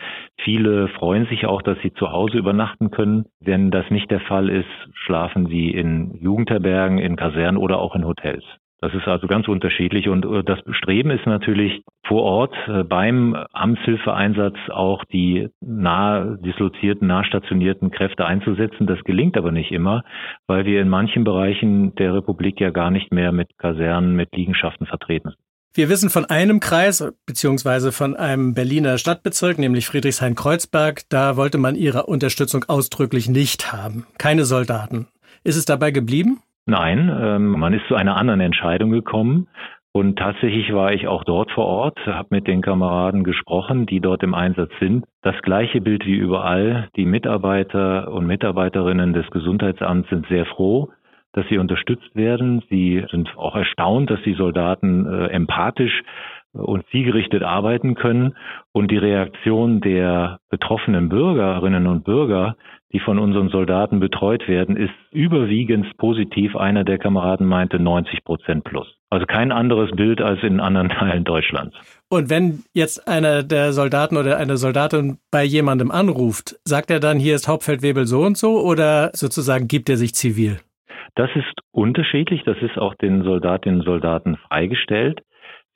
Viele 0.43 0.87
freuen 0.89 1.25
sich 1.25 1.47
auch, 1.47 1.63
dass 1.63 1.79
sie 1.81 1.91
zu 1.93 2.11
Hause 2.11 2.37
übernachten 2.37 2.91
können. 2.91 3.25
Wenn 3.39 3.71
das 3.71 3.89
nicht 3.89 4.11
der 4.11 4.21
Fall 4.21 4.49
ist, 4.49 4.69
schlafen 4.93 5.47
sie 5.47 5.71
in 5.71 6.15
Jugendherbergen, 6.21 6.99
in 6.99 7.15
Kasernen 7.15 7.57
oder 7.57 7.79
auch 7.79 7.95
in 7.95 8.05
Hotels. 8.05 8.43
Das 8.81 8.93
ist 8.93 9.07
also 9.07 9.27
ganz 9.27 9.47
unterschiedlich 9.47 10.09
und 10.09 10.25
äh, 10.25 10.43
das 10.43 10.61
Bestreben 10.63 11.09
ist 11.09 11.25
natürlich 11.25 11.81
vor 12.05 12.23
Ort 12.23 12.55
äh, 12.67 12.83
beim 12.83 13.35
Amtshilfeeinsatz 13.53 14.57
auch 14.69 15.03
die 15.05 15.47
nah 15.61 16.35
dislozierten, 16.37 17.07
nah 17.07 17.23
stationierten 17.23 17.89
Kräfte 17.91 18.25
einzusetzen. 18.25 18.85
Das 18.85 18.99
gelingt 19.03 19.37
aber 19.37 19.51
nicht 19.51 19.71
immer, 19.71 20.03
weil 20.47 20.65
wir 20.65 20.81
in 20.81 20.89
manchen 20.89 21.23
Bereichen 21.23 21.95
der 21.95 22.13
Republik 22.13 22.59
ja 22.59 22.69
gar 22.69 22.91
nicht 22.91 23.11
mehr 23.11 23.31
mit 23.31 23.57
Kasernen, 23.57 24.15
mit 24.15 24.35
Liegenschaften 24.35 24.85
vertreten 24.85 25.29
sind. 25.29 25.39
Wir 25.73 25.89
wissen 25.89 26.09
von 26.09 26.23
einem 26.23 26.61
Kreis 26.61 27.03
beziehungsweise 27.25 27.91
von 27.91 28.15
einem 28.15 28.53
Berliner 28.53 28.97
Stadtbezirk, 28.97 29.57
nämlich 29.57 29.87
Friedrichshain-Kreuzberg. 29.87 31.01
Da 31.09 31.35
wollte 31.35 31.57
man 31.57 31.75
ihre 31.75 32.05
Unterstützung 32.05 32.63
ausdrücklich 32.69 33.27
nicht 33.27 33.73
haben. 33.73 34.05
Keine 34.17 34.45
Soldaten. 34.45 35.07
Ist 35.43 35.57
es 35.57 35.65
dabei 35.65 35.91
geblieben? 35.91 36.39
Nein, 36.65 37.15
ähm, 37.21 37.51
man 37.59 37.73
ist 37.73 37.87
zu 37.87 37.95
einer 37.95 38.17
anderen 38.17 38.39
Entscheidung 38.39 38.91
gekommen. 38.91 39.47
Und 39.91 40.19
tatsächlich 40.19 40.73
war 40.73 40.91
ich 40.91 41.07
auch 41.07 41.23
dort 41.23 41.51
vor 41.51 41.65
Ort, 41.67 41.97
habe 42.05 42.27
mit 42.31 42.47
den 42.47 42.61
Kameraden 42.61 43.23
gesprochen, 43.23 43.85
die 43.85 44.01
dort 44.01 44.23
im 44.23 44.33
Einsatz 44.33 44.71
sind. 44.79 45.05
Das 45.21 45.41
gleiche 45.41 45.79
Bild 45.79 46.05
wie 46.05 46.17
überall. 46.17 46.89
Die 46.97 47.05
Mitarbeiter 47.05 48.11
und 48.11 48.27
Mitarbeiterinnen 48.27 49.13
des 49.13 49.25
Gesundheitsamts 49.31 50.09
sind 50.09 50.27
sehr 50.27 50.45
froh, 50.47 50.89
dass 51.31 51.47
sie 51.47 51.59
unterstützt 51.59 52.13
werden. 52.13 52.61
Sie 52.69 53.05
sind 53.09 53.37
auch 53.37 53.55
erstaunt, 53.55 54.09
dass 54.09 54.21
die 54.23 54.33
Soldaten 54.33 55.05
äh, 55.05 55.27
empathisch 55.27 56.03
und 56.55 56.85
zielgerichtet 56.89 57.43
arbeiten 57.43 57.95
können. 57.95 58.35
Und 58.71 58.91
die 58.91 58.97
Reaktion 58.97 59.81
der 59.81 60.39
betroffenen 60.49 61.09
Bürgerinnen 61.09 61.87
und 61.87 62.03
Bürger, 62.03 62.55
die 62.93 62.99
von 62.99 63.19
unseren 63.19 63.49
Soldaten 63.49 63.99
betreut 63.99 64.47
werden, 64.47 64.77
ist 64.77 64.93
überwiegend 65.11 65.97
positiv. 65.97 66.55
Einer 66.55 66.83
der 66.83 66.97
Kameraden 66.97 67.45
meinte 67.45 67.79
90 67.79 68.23
Prozent 68.23 68.63
plus. 68.63 68.87
Also 69.09 69.25
kein 69.25 69.51
anderes 69.51 69.91
Bild 69.91 70.21
als 70.21 70.41
in 70.43 70.59
anderen 70.59 70.89
Teilen 70.99 71.23
Deutschlands. 71.23 71.75
Und 72.09 72.29
wenn 72.29 72.63
jetzt 72.73 73.07
einer 73.07 73.43
der 73.43 73.73
Soldaten 73.73 74.17
oder 74.17 74.37
eine 74.37 74.57
Soldatin 74.57 75.17
bei 75.31 75.43
jemandem 75.43 75.91
anruft, 75.91 76.55
sagt 76.63 76.89
er 76.89 76.99
dann, 76.99 77.19
hier 77.19 77.35
ist 77.35 77.47
Hauptfeldwebel 77.47 78.05
so 78.05 78.21
und 78.21 78.37
so 78.37 78.61
oder 78.61 79.11
sozusagen 79.13 79.67
gibt 79.67 79.89
er 79.89 79.97
sich 79.97 80.13
zivil? 80.13 80.59
Das 81.15 81.29
ist 81.35 81.53
unterschiedlich. 81.71 82.43
Das 82.45 82.57
ist 82.61 82.77
auch 82.77 82.95
den 82.95 83.23
Soldatinnen 83.23 83.79
und 83.79 83.85
Soldaten 83.85 84.37
freigestellt. 84.49 85.21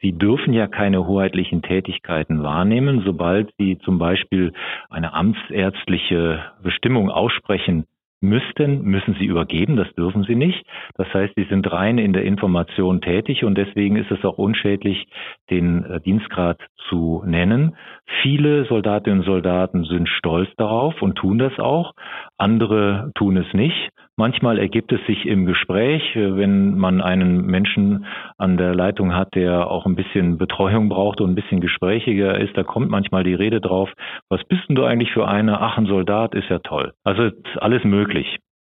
Sie 0.02 0.14
dürfen 0.14 0.54
ja 0.54 0.68
keine 0.68 1.06
hoheitlichen 1.08 1.62
Tätigkeiten 1.62 2.42
wahrnehmen. 2.42 3.04
Sobald 3.06 3.54
Sie 3.58 3.78
zum 3.80 4.00
Beispiel 4.00 4.54
eine 4.90 5.14
amtsärztliche 5.14 6.44
Bestimmung 6.64 7.10
aussprechen 7.10 7.86
müssten, 8.22 8.82
müssen 8.84 9.16
sie 9.20 9.26
übergeben, 9.26 9.76
das 9.76 9.92
dürfen 9.94 10.24
sie 10.24 10.36
nicht. 10.36 10.66
Das 10.96 11.08
heißt, 11.14 11.34
sie 11.36 11.46
sind 11.46 11.72
rein 11.72 11.98
in 11.98 12.14
der 12.14 12.24
Information 12.24 13.02
tätig 13.02 13.44
und 13.44 13.58
deswegen 13.58 13.96
ist 13.96 14.12
es 14.12 14.24
auch 14.26 14.38
unschädlich, 14.38 15.08
den 15.50 15.84
äh, 15.86 16.02
Dienstgrad 16.02 16.60
zu 16.90 17.24
nennen. 17.26 17.76
Viele 18.22 18.66
Soldatinnen 18.66 19.20
und 19.20 19.26
Soldaten 19.26 19.84
sind 19.86 20.10
stolz 20.10 20.50
darauf 20.58 21.02
und 21.02 21.16
tun 21.16 21.38
das 21.38 21.58
auch. 21.60 21.94
Andere 22.38 23.12
tun 23.16 23.38
es 23.38 23.54
nicht. 23.54 23.90
Manchmal 24.20 24.60
ergibt 24.60 24.92
es 24.92 25.00
sich 25.08 25.26
im 25.26 25.46
Gespräch, 25.46 26.14
äh, 26.18 26.36
wenn 26.36 26.78
man 26.78 27.00
einen 27.00 27.46
Menschen 27.46 28.06
an 28.38 28.58
der 28.58 28.76
Leitung 28.76 29.16
hat, 29.16 29.34
der 29.34 29.72
auch 29.72 29.86
ein 29.86 29.96
bisschen 29.96 30.38
Betreuung 30.38 30.90
braucht 30.90 31.22
und 31.22 31.32
ein 31.32 31.36
bisschen 31.36 31.62
gesprächiger 31.62 32.38
ist, 32.38 32.58
da 32.58 32.64
kommt 32.64 32.90
manchmal 32.90 33.24
die 33.24 33.34
Rede 33.34 33.62
drauf, 33.62 33.90
was 34.28 34.44
bist 34.44 34.68
denn 34.68 34.76
du 34.76 34.84
eigentlich 34.84 35.14
für 35.14 35.26
eine? 35.26 35.62
Ach, 35.62 35.78
ein 35.78 35.86
Soldat 35.86 36.36
ist 36.36 36.50
ja 36.50 36.60
toll. 36.60 36.92
Also 37.06 37.30
alles 37.62 37.86
möglich. 37.86 38.09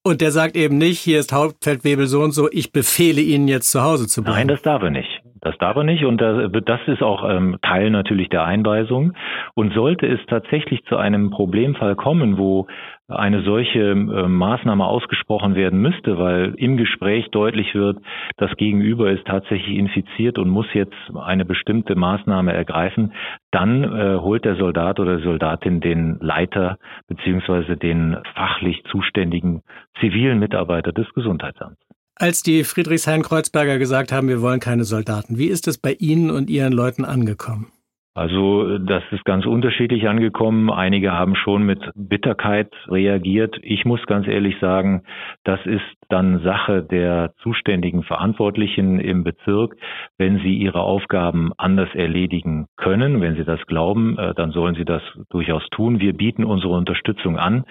Und 0.04 0.22
der 0.22 0.32
sagt 0.32 0.56
eben 0.56 0.78
nicht, 0.78 1.00
hier 1.00 1.20
ist 1.20 1.34
Hauptfeldwebel 1.34 2.08
so 2.08 2.22
und 2.22 2.32
so, 2.32 2.50
ich 2.52 2.72
befehle 2.72 3.22
Ihnen 3.22 3.48
jetzt 3.48 3.70
zu 3.72 3.84
Hause 3.84 4.08
zu 4.08 4.24
bleiben. 4.24 4.38
Nein, 4.38 4.48
das 4.48 4.62
darf 4.62 4.82
er 4.82 4.92
nicht. 4.92 5.19
Das 5.42 5.58
darf 5.58 5.76
er 5.78 5.84
nicht 5.84 6.06
und 6.06 6.20
das 6.20 6.82
ist 6.88 7.02
auch 7.02 7.30
ähm, 7.30 7.58
Teil 7.62 7.90
natürlich 7.90 8.30
der 8.30 8.44
Einweisung. 8.44 9.14
Und 9.54 9.74
sollte 9.74 10.06
es 10.08 10.20
tatsächlich 10.28 10.84
zu 10.86 10.98
einem 10.98 11.30
Problemfall 11.30 11.96
kommen, 11.96 12.38
wo 12.38 12.68
eine 13.10 13.42
solche 13.42 13.80
äh, 13.80 13.94
Maßnahme 14.28 14.86
ausgesprochen 14.86 15.56
werden 15.56 15.82
müsste, 15.82 16.18
weil 16.20 16.54
im 16.58 16.78
Gespräch 16.78 17.30
deutlich 17.32 17.74
wird, 17.74 17.98
das 18.38 18.56
Gegenüber 18.56 19.10
ist 19.12 19.26
tatsächlich 19.26 19.78
infiziert 19.78 20.38
und 20.38 20.50
muss 20.50 20.68
jetzt 20.74 20.96
eine 21.16 21.46
bestimmte 21.46 21.96
Maßnahme 21.96 22.54
ergreifen, 22.54 23.14
dann 23.52 23.84
äh, 23.84 24.18
holt 24.18 24.46
der 24.46 24.56
Soldat 24.56 25.00
oder 25.00 25.20
Soldatin 25.20 25.80
den 25.80 26.18
Leiter 26.22 26.78
beziehungsweise 27.08 27.78
den 27.78 28.18
fachlich 28.36 28.84
zuständigen 28.92 29.64
zivilen 30.00 30.40
Mitarbeiter 30.40 30.92
des 30.92 31.12
Gesundheitsamts. 31.14 31.89
Als 32.22 32.44
die 32.44 32.66
Friedrichshain-Kreuzberger 32.66 33.80
gesagt 33.80 34.12
haben, 34.12 34.28
wir 34.28 34.42
wollen 34.42 34.60
keine 34.60 34.84
Soldaten, 34.84 35.38
wie 35.38 35.48
ist 35.48 35.70
es 35.70 35.78
bei 35.78 35.94
Ihnen 35.94 36.32
und 36.32 36.50
Ihren 36.50 36.74
Leuten 36.74 37.06
angekommen? 37.06 37.72
Also 38.16 38.80
das 38.80 39.04
ist 39.12 39.24
ganz 39.24 39.46
unterschiedlich 39.46 40.10
angekommen. 40.10 40.72
Einige 40.72 41.14
haben 41.14 41.36
schon 41.36 41.64
mit 41.64 41.80
Bitterkeit 41.96 42.74
reagiert. 42.88 43.56
Ich 43.62 43.86
muss 43.86 44.04
ganz 44.08 44.28
ehrlich 44.28 44.58
sagen, 44.60 45.04
das 45.44 45.64
ist 45.66 45.86
dann 46.10 46.40
Sache 46.40 46.82
der 46.82 47.34
zuständigen 47.44 48.04
Verantwortlichen 48.04 49.00
im 49.00 49.24
Bezirk. 49.24 49.76
Wenn 50.18 50.40
sie 50.40 50.58
ihre 50.58 50.82
Aufgaben 50.82 51.52
anders 51.58 51.94
erledigen 51.94 52.66
können, 52.78 53.22
wenn 53.22 53.36
sie 53.36 53.46
das 53.46 53.62
glauben, 53.68 54.18
äh, 54.18 54.34
dann 54.34 54.52
sollen 54.52 54.76
sie 54.76 54.86
das 54.86 55.04
durchaus 55.30 55.64
tun. 55.70 56.00
Wir 56.00 56.14
bieten 56.14 56.44
unsere 56.44 56.74
Unterstützung 56.74 57.38
an. 57.38 57.64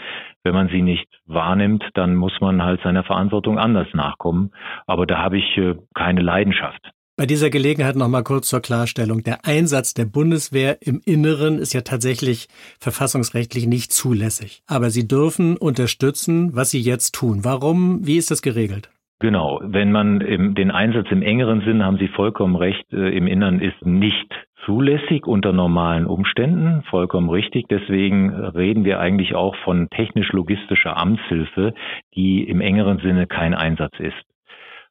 Wenn 0.45 0.55
man 0.55 0.69
sie 0.69 0.83
nicht 0.83 1.09
wahrnimmt, 1.27 1.85
dann 1.95 2.15
muss 2.15 2.41
man 2.41 2.63
halt 2.63 2.81
seiner 2.83 3.03
Verantwortung 3.03 3.59
anders 3.59 3.89
nachkommen. 3.93 4.53
Aber 4.87 5.05
da 5.05 5.19
habe 5.19 5.37
ich 5.37 5.59
äh, 5.59 5.75
keine 5.95 6.23
Leidenschaft. 6.23 6.93
Bei 7.19 7.27
dieser 7.27 7.51
Gelegenheit 7.51 7.97
noch 7.97 8.07
mal 8.07 8.23
kurz 8.23 8.47
zur 8.47 8.61
Klarstellung. 8.61 9.25
Der 9.25 9.45
Einsatz 9.45 9.93
der 9.93 10.05
Bundeswehr 10.05 10.79
im 10.81 11.01
Inneren 11.05 11.59
ist 11.59 11.73
ja 11.73 11.81
tatsächlich 11.81 12.47
verfassungsrechtlich 12.79 13.67
nicht 13.67 13.91
zulässig. 13.91 14.63
Aber 14.69 14.91
Sie 14.91 15.09
dürfen 15.09 15.57
unterstützen, 15.57 16.55
was 16.55 16.71
Sie 16.71 16.81
jetzt 16.81 17.17
tun. 17.17 17.41
Warum? 17.43 18.07
Wie 18.07 18.19
ist 18.19 18.31
das 18.31 18.41
geregelt? 18.41 18.89
Genau. 19.19 19.61
Wenn 19.65 19.91
man 19.91 20.21
im, 20.21 20.55
den 20.55 20.71
Einsatz 20.71 21.09
im 21.11 21.23
engeren 21.23 21.63
Sinn, 21.63 21.85
haben 21.85 21.99
Sie 21.99 22.07
vollkommen 22.07 22.55
recht, 22.55 22.85
äh, 22.93 23.09
im 23.09 23.27
Inneren 23.27 23.61
ist 23.61 23.85
nicht 23.85 24.33
zulässig 24.65 25.27
unter 25.27 25.53
normalen 25.53 26.07
Umständen, 26.07 26.85
vollkommen 26.89 27.31
richtig. 27.31 27.67
Deswegen 27.69 28.33
reden 28.33 28.85
wir 28.85 29.01
eigentlich 29.01 29.35
auch 29.35 29.57
von 29.65 29.89
technisch-logistischer 29.91 30.97
Amtshilfe, 30.97 31.75
die 32.15 32.45
im 32.45 32.61
engeren 32.61 33.01
Sinne 33.01 33.27
kein 33.27 33.55
Einsatz 33.55 33.99
ist. 33.99 34.15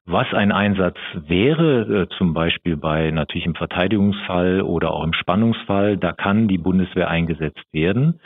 Was 0.09 0.33
ein 0.33 0.53
Einsatz 0.53 0.95
wäre, 1.27 1.81
äh, 1.81 2.07
zum 2.17 2.33
Beispiel 2.33 2.77
bei 2.77 3.11
natürlich 3.11 3.45
im 3.45 3.55
Verteidigungsfall 3.55 4.61
oder 4.61 4.93
auch 4.93 5.03
im 5.03 5.11
Spannungsfall, 5.11 5.97
da 5.97 6.13
kann 6.13 6.47
die 6.47 6.57
Bundeswehr 6.57 7.09
eingesetzt 7.09 7.65
werden. 7.73 8.21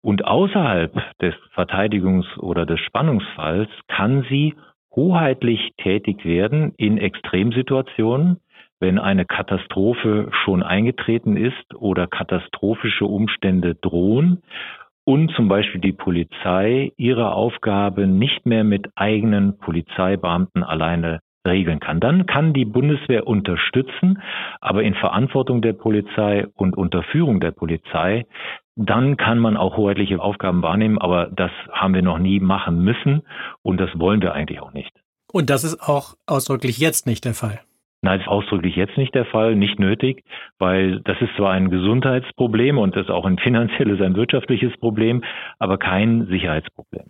Und 0.00 0.24
außerhalb 0.24 0.94
des 1.20 1.34
Verteidigungs- 1.54 2.38
oder 2.38 2.64
des 2.64 2.80
Spannungsfalls 2.80 3.68
kann 3.86 4.24
sie 4.30 4.54
hoheitlich 4.94 5.72
tätig 5.76 6.24
werden 6.24 6.72
in 6.78 6.96
Extremsituationen, 6.96 8.38
wenn 8.80 8.98
eine 8.98 9.26
Katastrophe 9.26 10.30
schon 10.42 10.62
eingetreten 10.62 11.36
ist 11.36 11.74
oder 11.74 12.06
katastrophische 12.06 13.04
Umstände 13.04 13.74
drohen 13.74 14.42
und 15.04 15.30
zum 15.32 15.48
Beispiel 15.48 15.82
die 15.82 15.92
Polizei 15.92 16.92
ihre 16.96 17.32
Aufgabe 17.32 18.06
nicht 18.06 18.46
mehr 18.46 18.64
mit 18.64 18.88
eigenen 18.96 19.58
Polizeibeamten 19.58 20.64
alleine 20.64 21.20
regeln 21.46 21.80
kann. 21.80 22.00
Dann 22.00 22.26
kann 22.26 22.52
die 22.52 22.64
Bundeswehr 22.64 23.26
unterstützen, 23.26 24.20
aber 24.60 24.82
in 24.82 24.94
Verantwortung 24.94 25.62
der 25.62 25.72
Polizei 25.72 26.46
und 26.54 26.76
unter 26.76 27.02
Führung 27.04 27.40
der 27.40 27.52
Polizei. 27.52 28.26
Dann 28.74 29.16
kann 29.16 29.38
man 29.38 29.56
auch 29.56 29.76
hoheitliche 29.76 30.20
Aufgaben 30.20 30.62
wahrnehmen, 30.62 30.98
aber 30.98 31.30
das 31.34 31.50
haben 31.72 31.94
wir 31.94 32.02
noch 32.02 32.18
nie 32.18 32.40
machen 32.40 32.80
müssen 32.80 33.22
und 33.62 33.78
das 33.78 33.90
wollen 33.98 34.20
wir 34.20 34.34
eigentlich 34.34 34.60
auch 34.60 34.72
nicht. 34.72 34.92
Und 35.32 35.50
das 35.50 35.64
ist 35.64 35.80
auch 35.80 36.14
ausdrücklich 36.26 36.78
jetzt 36.78 37.06
nicht 37.06 37.24
der 37.24 37.34
Fall. 37.34 37.60
Nein, 38.06 38.20
das 38.20 38.26
ist 38.26 38.30
ausdrücklich 38.30 38.76
jetzt 38.76 38.96
nicht 38.96 39.16
der 39.16 39.24
Fall, 39.24 39.56
nicht 39.56 39.80
nötig, 39.80 40.22
weil 40.60 41.00
das 41.00 41.20
ist 41.20 41.34
zwar 41.36 41.50
ein 41.50 41.70
Gesundheitsproblem 41.70 42.78
und 42.78 42.94
das 42.94 43.06
ist 43.06 43.10
auch 43.10 43.24
ein 43.24 43.36
finanzielles, 43.36 44.00
ein 44.00 44.14
wirtschaftliches 44.14 44.76
Problem, 44.78 45.24
aber 45.58 45.76
kein 45.76 46.26
Sicherheitsproblem. 46.26 47.06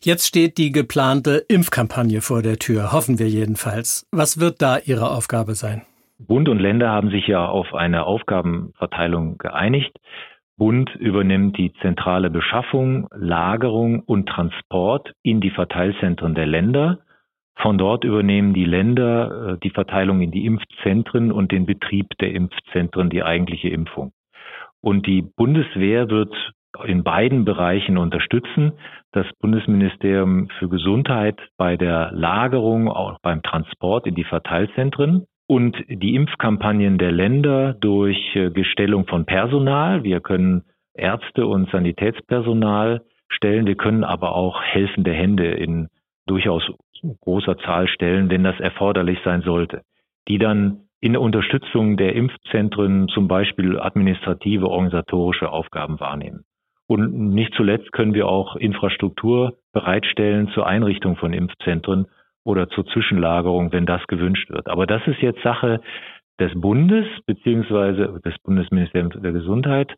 Jetzt 0.00 0.28
steht 0.28 0.58
die 0.58 0.70
geplante 0.70 1.42
Impfkampagne 1.48 2.20
vor 2.20 2.40
der 2.40 2.58
Tür, 2.58 2.92
hoffen 2.92 3.18
wir 3.18 3.26
jedenfalls. 3.26 4.06
Was 4.12 4.38
wird 4.38 4.62
da 4.62 4.78
Ihre 4.78 5.10
Aufgabe 5.10 5.54
sein? 5.54 5.82
Bund 6.20 6.48
und 6.48 6.60
Länder 6.60 6.90
haben 6.90 7.10
sich 7.10 7.26
ja 7.26 7.44
auf 7.44 7.74
eine 7.74 8.04
Aufgabenverteilung 8.04 9.38
geeinigt. 9.38 9.98
Bund 10.56 10.94
übernimmt 10.94 11.58
die 11.58 11.72
zentrale 11.82 12.30
Beschaffung, 12.30 13.08
Lagerung 13.12 13.98
und 13.98 14.28
Transport 14.28 15.14
in 15.24 15.40
die 15.40 15.50
Verteilzentren 15.50 16.36
der 16.36 16.46
Länder. 16.46 17.00
Von 17.56 17.78
dort 17.78 18.04
übernehmen 18.04 18.54
die 18.54 18.64
Länder 18.64 19.52
äh, 19.52 19.58
die 19.62 19.70
Verteilung 19.70 20.20
in 20.20 20.30
die 20.30 20.46
Impfzentren 20.46 21.30
und 21.30 21.52
den 21.52 21.66
Betrieb 21.66 22.06
der 22.20 22.34
Impfzentren, 22.34 23.10
die 23.10 23.22
eigentliche 23.22 23.68
Impfung. 23.68 24.12
Und 24.80 25.06
die 25.06 25.22
Bundeswehr 25.22 26.10
wird 26.10 26.34
in 26.84 27.04
beiden 27.04 27.44
Bereichen 27.44 27.98
unterstützen. 27.98 28.72
Das 29.12 29.26
Bundesministerium 29.40 30.48
für 30.58 30.68
Gesundheit 30.68 31.38
bei 31.56 31.76
der 31.76 32.10
Lagerung, 32.12 32.88
auch 32.88 33.18
beim 33.22 33.42
Transport 33.42 34.06
in 34.06 34.14
die 34.14 34.24
Verteilzentren 34.24 35.26
und 35.46 35.76
die 35.88 36.14
Impfkampagnen 36.14 36.98
der 36.98 37.12
Länder 37.12 37.74
durch 37.74 38.34
äh, 38.34 38.50
Gestellung 38.50 39.06
von 39.06 39.26
Personal. 39.26 40.02
Wir 40.02 40.20
können 40.20 40.64
Ärzte 40.94 41.46
und 41.46 41.70
Sanitätspersonal 41.70 43.02
stellen. 43.28 43.66
Wir 43.66 43.76
können 43.76 44.04
aber 44.04 44.34
auch 44.34 44.62
helfende 44.62 45.12
Hände 45.12 45.50
in 45.52 45.88
durchaus 46.26 46.62
großer 47.20 47.58
Zahl 47.58 47.88
stellen, 47.88 48.30
wenn 48.30 48.44
das 48.44 48.58
erforderlich 48.60 49.18
sein 49.24 49.42
sollte, 49.42 49.82
die 50.28 50.38
dann 50.38 50.88
in 51.00 51.12
der 51.12 51.20
Unterstützung 51.20 51.96
der 51.96 52.14
Impfzentren 52.14 53.08
zum 53.08 53.26
Beispiel 53.26 53.78
administrative, 53.78 54.68
organisatorische 54.68 55.50
Aufgaben 55.50 55.98
wahrnehmen. 55.98 56.44
Und 56.86 57.12
nicht 57.32 57.54
zuletzt 57.54 57.90
können 57.92 58.14
wir 58.14 58.28
auch 58.28 58.54
Infrastruktur 58.56 59.58
bereitstellen 59.72 60.48
zur 60.48 60.66
Einrichtung 60.66 61.16
von 61.16 61.32
Impfzentren 61.32 62.06
oder 62.44 62.68
zur 62.68 62.86
Zwischenlagerung, 62.86 63.72
wenn 63.72 63.86
das 63.86 64.06
gewünscht 64.06 64.50
wird. 64.50 64.68
Aber 64.68 64.86
das 64.86 65.06
ist 65.06 65.20
jetzt 65.20 65.42
Sache 65.42 65.80
des 66.38 66.52
Bundes 66.54 67.06
beziehungsweise 67.26 68.20
des 68.24 68.38
Bundesministeriums 68.42 69.14
der 69.20 69.32
Gesundheit 69.32 69.94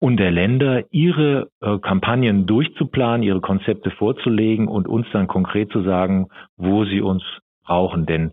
und 0.00 0.18
der 0.18 0.30
Länder, 0.30 0.84
ihre 0.90 1.50
äh, 1.60 1.78
Kampagnen 1.78 2.46
durchzuplanen, 2.46 3.22
ihre 3.22 3.40
Konzepte 3.40 3.90
vorzulegen 3.90 4.68
und 4.68 4.86
uns 4.86 5.06
dann 5.12 5.26
konkret 5.26 5.70
zu 5.72 5.82
sagen, 5.82 6.28
wo 6.56 6.84
sie 6.84 7.00
uns 7.00 7.22
brauchen. 7.64 8.06
Denn 8.06 8.32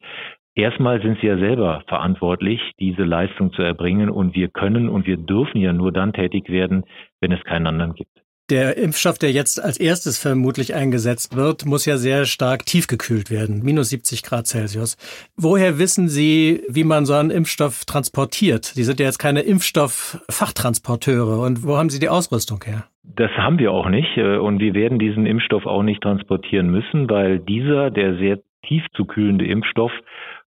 erstmal 0.53 1.01
sind 1.01 1.19
sie 1.19 1.27
ja 1.27 1.37
selber 1.37 1.83
verantwortlich, 1.87 2.61
diese 2.79 3.03
Leistung 3.03 3.51
zu 3.53 3.61
erbringen 3.61 4.09
und 4.09 4.35
wir 4.35 4.49
können 4.49 4.89
und 4.89 5.07
wir 5.07 5.17
dürfen 5.17 5.59
ja 5.59 5.73
nur 5.73 5.91
dann 5.91 6.13
tätig 6.13 6.49
werden, 6.49 6.83
wenn 7.19 7.31
es 7.31 7.43
keinen 7.43 7.67
anderen 7.67 7.93
gibt. 7.93 8.24
Der 8.51 8.77
Impfstoff, 8.77 9.17
der 9.17 9.31
jetzt 9.31 9.59
als 9.59 9.79
erstes 9.79 10.21
vermutlich 10.21 10.75
eingesetzt 10.75 11.35
wird, 11.35 11.65
muss 11.65 11.87
ja 11.87 11.97
sehr 11.97 12.25
stark 12.25 12.63
tiefgekühlt 12.67 13.31
werden, 13.31 13.63
minus 13.63 13.89
70 13.89 14.21
Grad 14.21 14.45
Celsius. 14.45 14.97
Woher 15.35 15.79
wissen 15.79 16.07
Sie, 16.09 16.61
wie 16.69 16.83
man 16.83 17.07
so 17.07 17.15
einen 17.15 17.31
Impfstoff 17.31 17.85
transportiert? 17.85 18.65
Sie 18.65 18.83
sind 18.83 18.99
ja 18.99 19.07
jetzt 19.07 19.17
keine 19.17 19.39
Impfstofffachtransporteure. 19.41 21.39
Und 21.41 21.65
wo 21.65 21.75
haben 21.77 21.89
Sie 21.89 21.99
die 21.99 22.09
Ausrüstung 22.09 22.63
her? 22.63 22.83
Das 23.01 23.31
haben 23.31 23.57
wir 23.57 23.71
auch 23.71 23.89
nicht. 23.89 24.15
Äh, 24.15 24.37
und 24.37 24.59
wir 24.59 24.75
werden 24.75 24.99
diesen 24.99 25.25
Impfstoff 25.25 25.65
auch 25.65 25.81
nicht 25.81 26.03
transportieren 26.03 26.69
müssen, 26.69 27.09
weil 27.09 27.39
dieser, 27.39 27.89
der 27.89 28.17
sehr 28.17 28.41
tief 28.67 28.83
zu 28.93 29.05
kühlende 29.05 29.47
Impfstoff, 29.47 29.91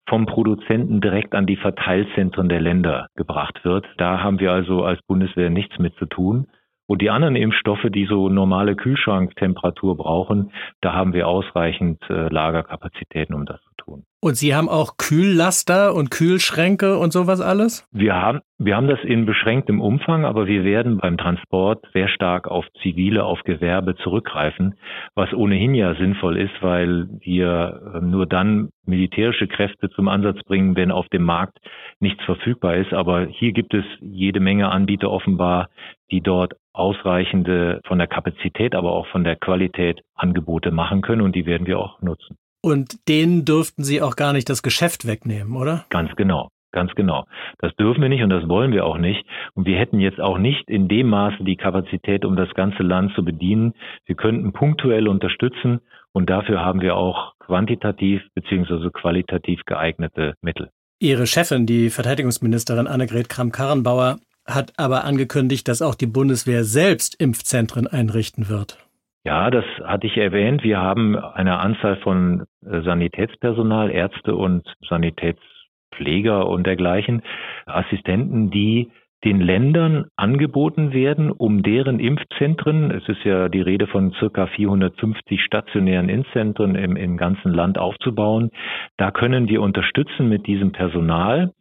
vom 0.09 0.27
Produzenten 0.27 1.01
direkt 1.01 1.35
an 1.35 1.47
die 1.47 1.57
Verteilzentren 1.57 2.49
der 2.49 2.61
Länder 2.61 3.09
gebracht 3.17 3.65
wird. 3.65 3.87
Da 3.99 4.23
haben 4.23 4.39
wir 4.39 4.53
also 4.53 4.85
als 4.85 5.03
Bundeswehr 5.03 5.51
nichts 5.51 5.81
mit 5.81 5.97
zu 5.97 6.07
tun. 6.07 6.47
Und 6.89 7.03
die 7.03 7.11
anderen 7.11 7.37
Impfstoffe, 7.37 7.87
die 7.91 8.07
so 8.07 8.31
normale 8.31 8.75
Kühlschranktemperatur 8.75 9.95
brauchen, 9.95 10.53
da 10.81 10.95
haben 10.95 11.13
wir 11.13 11.29
ausreichend 11.29 12.03
äh, 12.09 12.29
Lagerkapazitäten, 12.33 13.35
um 13.35 13.45
das 13.45 13.61
zu 13.61 13.85
tun. 13.85 14.05
Und 14.21 14.37
Sie 14.37 14.55
haben 14.55 14.71
auch 14.71 14.97
Kühllaster 14.97 15.95
und 15.95 16.11
Kühlschränke 16.11 16.99
und 16.99 17.13
sowas 17.13 17.43
alles? 17.43 17.87
Wir 17.93 18.15
haben, 18.15 18.41
wir 18.59 18.75
haben 18.75 18.89
das 18.89 18.99
in 19.05 19.27
beschränktem 19.27 19.83
Umfang, 19.83 20.25
aber 20.25 20.47
wir 20.47 20.65
werden 20.65 20.97
beim 20.97 21.19
Transport 21.19 21.85
sehr 21.93 22.09
stark 22.09 22.49
auf 22.49 22.65
zivile, 22.83 23.23
auf 23.25 23.43
Gewerbe 23.45 23.95
zurückgreifen, 23.97 24.75
was 25.15 25.33
ohnehin 25.35 25.75
ja 25.75 25.95
sinnvoll 25.95 26.39
ist, 26.39 26.55
weil 26.63 27.07
wir 27.21 27.93
äh, 27.95 28.01
nur 28.01 28.25
dann 28.25 28.71
militärische 28.87 29.47
Kräfte 29.47 29.91
zum 29.91 30.09
Ansatz 30.09 30.43
bringen, 30.45 30.75
wenn 30.75 30.91
auf 30.91 31.09
dem 31.11 31.23
Markt 31.23 31.59
nichts 32.01 32.25
verfügbar 32.25 32.77
ist. 32.77 32.95
Aber 32.95 33.27
hier 33.27 33.53
gibt 33.53 33.75
es 33.75 33.85
jede 34.01 34.41
Menge 34.41 34.71
Anbieter 34.71 35.11
offenbar, 35.11 35.69
die 36.11 36.23
dort 36.23 36.55
ausreichende 36.79 37.81
von 37.87 37.99
der 37.99 38.07
Kapazität, 38.07 38.75
aber 38.75 38.93
auch 38.93 39.07
von 39.09 39.25
der 39.25 39.37
Qualität 39.37 40.01
Angebote 40.15 40.71
machen 40.71 41.03
können 41.03 41.23
und 41.23 41.35
die 41.35 41.47
werden 41.47 41.67
wir 41.67 41.79
auch 41.79 42.01
nutzen. 42.01 42.37
Und 42.61 43.09
denen 43.09 43.45
dürften 43.45 43.85
Sie 43.85 44.03
auch 44.03 44.17
gar 44.17 44.33
nicht 44.33 44.49
das 44.49 44.63
Geschäft 44.63 45.07
wegnehmen, 45.07 45.57
oder? 45.57 45.85
Ganz 45.91 46.15
genau. 46.17 46.49
Ganz 46.71 46.95
genau. 46.95 47.25
Das 47.61 47.75
dürfen 47.77 48.03
wir 48.03 48.11
nicht 48.11 48.23
und 48.23 48.29
das 48.29 48.47
wollen 48.47 48.73
wir 48.73 48.85
auch 48.85 48.99
nicht. 48.99 49.25
Und 49.55 49.67
wir 49.67 49.79
hätten 49.79 50.01
jetzt 50.01 50.21
auch 50.21 50.37
nicht 50.37 50.69
in 50.69 50.87
dem 50.87 51.09
Maße 51.09 51.43
die 51.43 51.57
Kapazität, 51.57 52.27
um 52.27 52.37
das 52.37 52.53
ganze 52.55 52.83
Land 52.83 53.13
zu 53.15 53.25
bedienen. 53.25 53.73
Wir 54.05 54.17
könnten 54.17 54.53
punktuell 54.53 55.09
unterstützen 55.09 55.81
und 56.13 56.29
dafür 56.29 56.61
haben 56.61 56.83
wir 56.83 56.97
auch 56.97 57.33
quantitativ 57.39 58.21
beziehungsweise 58.35 58.91
qualitativ 58.91 59.63
geeignete 59.65 60.35
Mittel. 60.43 60.69
Ihre 61.01 61.27
Chefin, 61.27 61.65
die 61.65 61.91
Verteidigungsministerin 61.91 62.87
Annegret 62.87 63.29
Kramp-Karrenbauer, 63.31 64.19
hat 64.49 64.73
aber 64.77 65.05
angekündigt, 65.05 65.69
dass 65.69 65.83
auch 65.83 65.95
die 65.95 66.07
Bundeswehr 66.07 66.65
selbst 66.65 67.21
Impfzentren 67.21 67.87
einrichten 67.87 68.49
wird. 68.49 68.79
Ja, 69.25 69.51
das 69.51 69.65
hatte 69.85 70.07
ich 70.07 70.17
erwähnt. 70.17 70.63
Wir 70.63 70.79
haben 70.79 71.17
eine 71.17 71.59
Anzahl 71.59 71.97
von 71.97 72.47
äh, 72.65 72.81
Sanitätspersonal, 72.83 73.91
Ärzte 73.91 74.35
und 74.35 74.67
Sanitätspfleger 74.89 76.47
und 76.47 76.67
dergleichen, 76.67 77.23
Assistenten, 77.67 78.51
die 78.51 78.91
den 79.25 79.41
Ländern 79.41 80.07
angeboten 80.17 80.93
werden, 80.93 81.33
um 81.33 81.63
deren 81.65 81.99
Impfzentren, 81.99 82.93
es 82.93 83.09
ist 83.09 83.25
ja 83.25 83.49
die 83.49 83.61
Rede 83.61 83.89
von 83.89 84.13
circa 84.13 84.47
450 84.47 85.43
stationären 85.43 86.09
Impfzentren 86.09 86.77
im, 86.77 86.97
im 86.97 87.17
ganzen 87.17 87.53
Land 87.53 87.79
aufzubauen. 87.79 88.51
Da 88.97 89.11
können 89.11 89.49
wir 89.49 89.61
unterstützen 89.61 90.29
mit 90.29 90.47
diesem 90.47 90.71
Personal, 90.71 91.53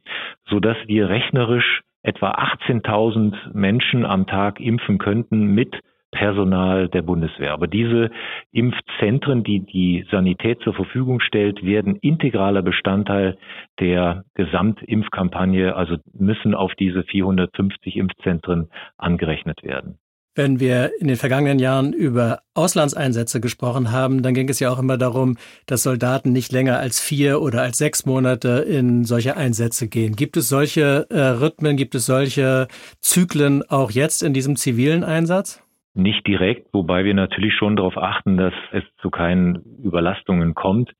so 0.47 0.59
dass 0.59 0.77
wir 0.85 1.09
rechnerisch 1.09 1.81
etwa 2.07 2.31
18.000 2.31 3.53
Menschen 3.53 4.05
am 4.05 4.27
Tag 4.27 4.61
impfen 4.61 4.97
könnten 4.97 5.53
mit 5.53 5.77
Personal 6.11 6.87
der 6.87 7.01
Bundeswehr. 7.01 7.51
Aber 7.51 7.67
diese 7.67 8.09
Impfzentren, 8.53 9.43
die 9.43 9.59
die 9.59 10.05
Sanität 10.09 10.61
zur 10.61 10.73
Verfügung 10.73 11.19
stellt, 11.19 11.65
werden 11.65 11.97
integraler 11.97 12.61
Bestandteil 12.61 13.37
der 13.81 14.23
Gesamtimpfkampagne, 14.35 15.75
also 15.75 15.97
müssen 16.13 16.55
auf 16.55 16.73
diese 16.75 17.03
450 17.03 17.97
Impfzentren 17.97 18.69
angerechnet 18.97 19.63
werden. 19.63 19.99
Wenn 20.37 20.59
wir 20.59 20.91
in 20.99 21.07
den 21.07 21.17
vergangenen 21.17 21.57
Jahren 21.57 21.93
über 21.93 22.41
Auslandseinsätze 22.53 23.41
gesprochen 23.41 23.91
haben, 23.91 24.21
dann 24.21 24.35
ging 24.35 24.47
es 24.49 24.59
ja 24.59 24.69
auch 24.69 24.77
immer 24.77 24.95
darum, 24.95 25.35
dass 25.65 25.81
Soldaten 25.81 26.31
nicht 26.31 26.51
länger 26.51 26.77
als 26.77 26.99
vier 26.99 27.41
oder 27.41 27.63
als 27.63 27.79
sechs 27.79 28.05
Monate 28.05 28.63
in 28.69 29.03
solche 29.03 29.35
Einsätze 29.35 29.87
gehen. 29.87 30.15
Gibt 30.15 30.37
es 30.37 30.47
solche 30.47 31.07
äh, 31.09 31.19
Rhythmen, 31.19 31.75
gibt 31.75 31.95
es 31.95 32.05
solche 32.05 32.67
Zyklen 33.01 33.63
auch 33.67 33.89
jetzt 33.89 34.21
in 34.21 34.35
diesem 34.35 34.57
zivilen 34.57 35.03
Einsatz? 35.03 35.63
Nicht 35.95 36.27
direkt, 36.27 36.71
wobei 36.71 37.03
wir 37.03 37.15
natürlich 37.15 37.55
schon 37.55 37.75
darauf 37.75 37.97
achten, 37.97 38.37
dass 38.37 38.53
es 38.71 38.83
zu 39.01 39.09
keinen 39.09 39.63
Überlastungen 39.83 40.53
kommt. 40.53 40.91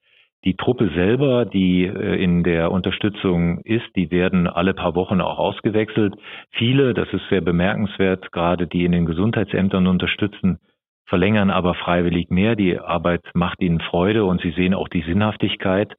Die 0.45 0.56
Truppe 0.56 0.89
selber, 0.93 1.45
die 1.45 1.86
äh, 1.86 2.21
in 2.23 2.43
der 2.43 2.71
Unterstützung 2.71 3.60
ist, 3.62 3.88
die 3.95 4.12
werden 4.12 4.47
alle 4.47 4.73
paar 4.73 4.95
Wochen 4.95 5.19
auch 5.21 5.39
ausgewechselt. 5.39 6.15
Viele, 6.52 6.93
das 6.93 7.12
ist 7.12 7.28
sehr 7.30 7.41
bemerkenswert, 7.41 8.32
gerade 8.32 8.67
die 8.67 8.86
in 8.86 8.91
den 8.91 9.06
Gesundheitsämtern 9.06 9.88
unterstützen, 9.88 10.60
verlängern 11.06 11.50
aber 11.50 11.73
freiwillig 11.73 12.30
mehr. 12.30 12.56
Die 12.56 12.80
Arbeit 12.80 13.23
macht 13.34 13.62
ihnen 13.62 13.80
Freude 13.80 14.26
und 14.26 14.41
sie 14.41 14.52
sehen 14.52 14.73
auch 14.73 14.89
die 14.89 15.02
Sinnhaftigkeit 15.02 15.95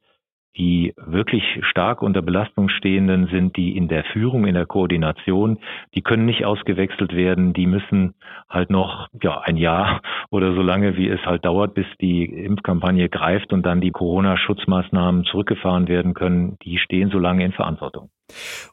Die 0.56 0.92
wirklich 0.96 1.44
stark 1.62 2.02
unter 2.02 2.22
Belastung 2.22 2.68
stehenden 2.68 3.28
sind 3.28 3.56
die 3.56 3.76
in 3.76 3.86
der 3.86 4.04
Führung, 4.04 4.46
in 4.46 4.54
der 4.54 4.66
Koordination. 4.66 5.58
Die 5.94 6.02
können 6.02 6.26
nicht 6.26 6.44
ausgewechselt 6.44 7.14
werden. 7.14 7.52
Die 7.52 7.66
müssen 7.66 8.14
halt 8.48 8.70
noch 8.70 9.08
ja, 9.22 9.40
ein 9.40 9.56
Jahr 9.56 10.00
oder 10.30 10.54
so 10.54 10.62
lange, 10.62 10.96
wie 10.96 11.08
es 11.08 11.24
halt 11.24 11.44
dauert, 11.44 11.74
bis 11.74 11.86
die 12.00 12.24
Impfkampagne 12.24 13.08
greift 13.08 13.52
und 13.52 13.64
dann 13.64 13.80
die 13.80 13.92
Corona-Schutzmaßnahmen 13.92 15.24
zurückgefahren 15.24 15.86
werden 15.86 16.14
können. 16.14 16.56
Die 16.62 16.78
stehen 16.78 17.10
so 17.10 17.18
lange 17.18 17.44
in 17.44 17.52
Verantwortung. 17.52 18.10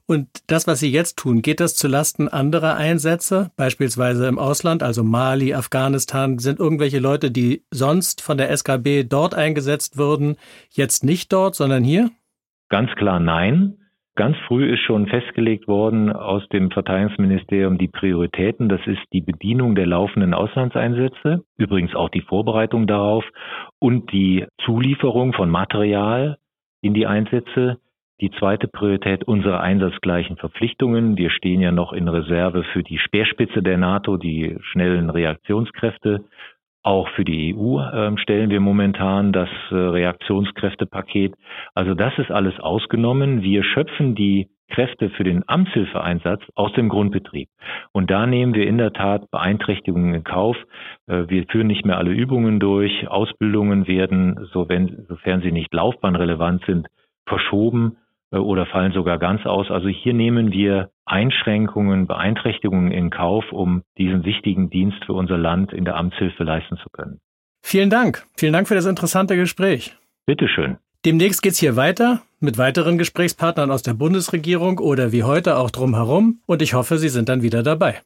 Und 0.05 0.27
das, 0.47 0.67
was 0.67 0.79
Sie 0.79 0.91
jetzt 0.91 1.17
tun, 1.17 1.41
geht 1.41 1.59
das 1.59 1.75
zulasten 1.75 2.27
anderer 2.27 2.75
Einsätze, 2.75 3.51
beispielsweise 3.57 4.27
im 4.27 4.39
Ausland, 4.39 4.83
also 4.83 5.03
Mali, 5.03 5.53
Afghanistan? 5.53 6.37
Sind 6.37 6.59
irgendwelche 6.59 6.99
Leute, 6.99 7.31
die 7.31 7.63
sonst 7.71 8.21
von 8.21 8.37
der 8.37 8.49
SKB 8.51 9.03
dort 9.03 9.33
eingesetzt 9.33 9.97
würden, 9.97 10.37
jetzt 10.71 11.03
nicht 11.03 11.33
dort, 11.33 11.55
sondern 11.55 11.83
hier? 11.83 12.09
Ganz 12.69 12.91
klar 12.95 13.19
nein. 13.19 13.77
Ganz 14.15 14.37
früh 14.47 14.73
ist 14.73 14.79
schon 14.79 15.07
festgelegt 15.07 15.67
worden 15.67 16.09
aus 16.09 16.47
dem 16.47 16.71
Verteidigungsministerium 16.71 17.77
die 17.77 17.89
Prioritäten. 17.89 18.69
Das 18.69 18.79
ist 18.85 19.01
die 19.11 19.19
Bedienung 19.19 19.75
der 19.75 19.87
laufenden 19.87 20.33
Auslandseinsätze, 20.33 21.43
übrigens 21.57 21.93
auch 21.95 22.07
die 22.07 22.21
Vorbereitung 22.21 22.87
darauf 22.87 23.25
und 23.79 24.13
die 24.13 24.45
Zulieferung 24.63 25.33
von 25.33 25.49
Material 25.49 26.37
in 26.81 26.93
die 26.93 27.07
Einsätze. 27.07 27.77
Die 28.21 28.31
zweite 28.31 28.69
Priorität 28.69 29.25
unsere 29.25 29.59
einsatzgleichen 29.59 30.37
Verpflichtungen. 30.37 31.17
Wir 31.17 31.29
stehen 31.29 31.59
ja 31.59 31.71
noch 31.71 31.91
in 31.91 32.07
Reserve 32.07 32.63
für 32.71 32.81
die 32.81 32.97
Speerspitze 32.97 33.61
der 33.61 33.77
NATO, 33.77 34.15
die 34.15 34.55
schnellen 34.61 35.09
Reaktionskräfte. 35.09 36.23
Auch 36.81 37.09
für 37.09 37.25
die 37.25 37.53
EU 37.53 37.79
äh, 37.79 38.17
stellen 38.17 38.51
wir 38.51 38.61
momentan 38.61 39.33
das 39.33 39.49
äh, 39.69 39.75
Reaktionskräftepaket. 39.75 41.33
Also 41.73 41.93
das 41.93 42.17
ist 42.17 42.31
alles 42.31 42.57
ausgenommen. 42.59 43.41
Wir 43.41 43.63
schöpfen 43.63 44.15
die 44.15 44.47
Kräfte 44.69 45.09
für 45.09 45.25
den 45.25 45.43
Amtshilfeeinsatz 45.47 46.41
aus 46.55 46.71
dem 46.73 46.87
Grundbetrieb. 46.87 47.49
Und 47.91 48.11
da 48.11 48.25
nehmen 48.25 48.53
wir 48.53 48.65
in 48.65 48.77
der 48.77 48.93
Tat 48.93 49.29
Beeinträchtigungen 49.29 50.13
in 50.13 50.23
Kauf. 50.23 50.55
Äh, 51.07 51.25
wir 51.27 51.45
führen 51.49 51.67
nicht 51.67 51.85
mehr 51.85 51.97
alle 51.97 52.11
Übungen 52.11 52.61
durch. 52.61 53.09
Ausbildungen 53.09 53.87
werden, 53.87 54.47
sofern 54.53 55.41
sie 55.41 55.51
nicht 55.51 55.73
laufbahnrelevant 55.73 56.63
sind, 56.65 56.87
verschoben. 57.25 57.97
Äh, 58.35 58.39
oder 58.39 58.65
fallen 58.65 58.91
sogar 58.91 59.17
ganz 59.17 59.45
aus. 59.45 59.71
Also 59.71 59.87
hier 59.87 60.13
nehmen 60.13 60.51
wir 60.51 60.89
Einschränkungen, 61.05 62.07
Beeinträchtigungen 62.07 62.91
in 62.91 63.09
Kauf, 63.09 63.45
um 63.51 63.83
diesen 63.97 64.25
wichtigen 64.25 64.69
Dienst 64.69 65.03
für 65.05 65.13
unser 65.13 65.37
Land 65.37 65.71
in 65.73 65.85
der 65.85 65.95
Amtshilfe 65.95 66.43
leisten 66.43 66.77
zu 66.77 66.89
können. 66.91 67.19
Vielen 67.63 67.89
Dank. 67.89 68.25
Vielen 68.37 68.53
Dank 68.53 68.67
für 68.67 68.75
das 68.75 68.85
interessante 68.85 69.35
Gespräch. 69.35 69.95
Bitteschön. 70.25 70.77
Demnächst 71.05 71.41
geht's 71.43 71.59
hier 71.59 71.75
weiter 71.75 72.21
mit 72.39 72.57
weiteren 72.57 72.97
Gesprächspartnern 72.97 73.71
aus 73.71 73.83
der 73.83 73.93
Bundesregierung 73.93 74.79
oder 74.79 75.11
wie 75.11 75.23
heute 75.23 75.57
auch 75.57 75.69
drumherum 75.69 76.39
und 76.47 76.61
ich 76.61 76.73
hoffe, 76.73 76.97
Sie 76.97 77.09
sind 77.09 77.29
dann 77.29 77.43
wieder 77.43 77.63
dabei. 77.63 78.01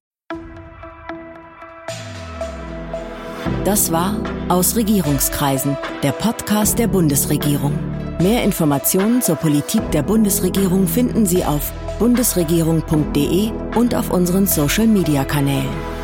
Das 3.63 3.91
war 3.91 4.17
Aus 4.49 4.75
Regierungskreisen, 4.75 5.77
der 6.03 6.11
Podcast 6.11 6.79
der 6.79 6.87
Bundesregierung. 6.87 7.77
Mehr 8.21 8.43
Informationen 8.43 9.21
zur 9.21 9.37
Politik 9.37 9.91
der 9.91 10.03
Bundesregierung 10.03 10.87
finden 10.87 11.25
Sie 11.25 11.45
auf 11.45 11.71
bundesregierung.de 11.99 13.51
und 13.77 13.95
auf 13.95 14.11
unseren 14.11 14.45
Social-Media-Kanälen. 14.45 15.98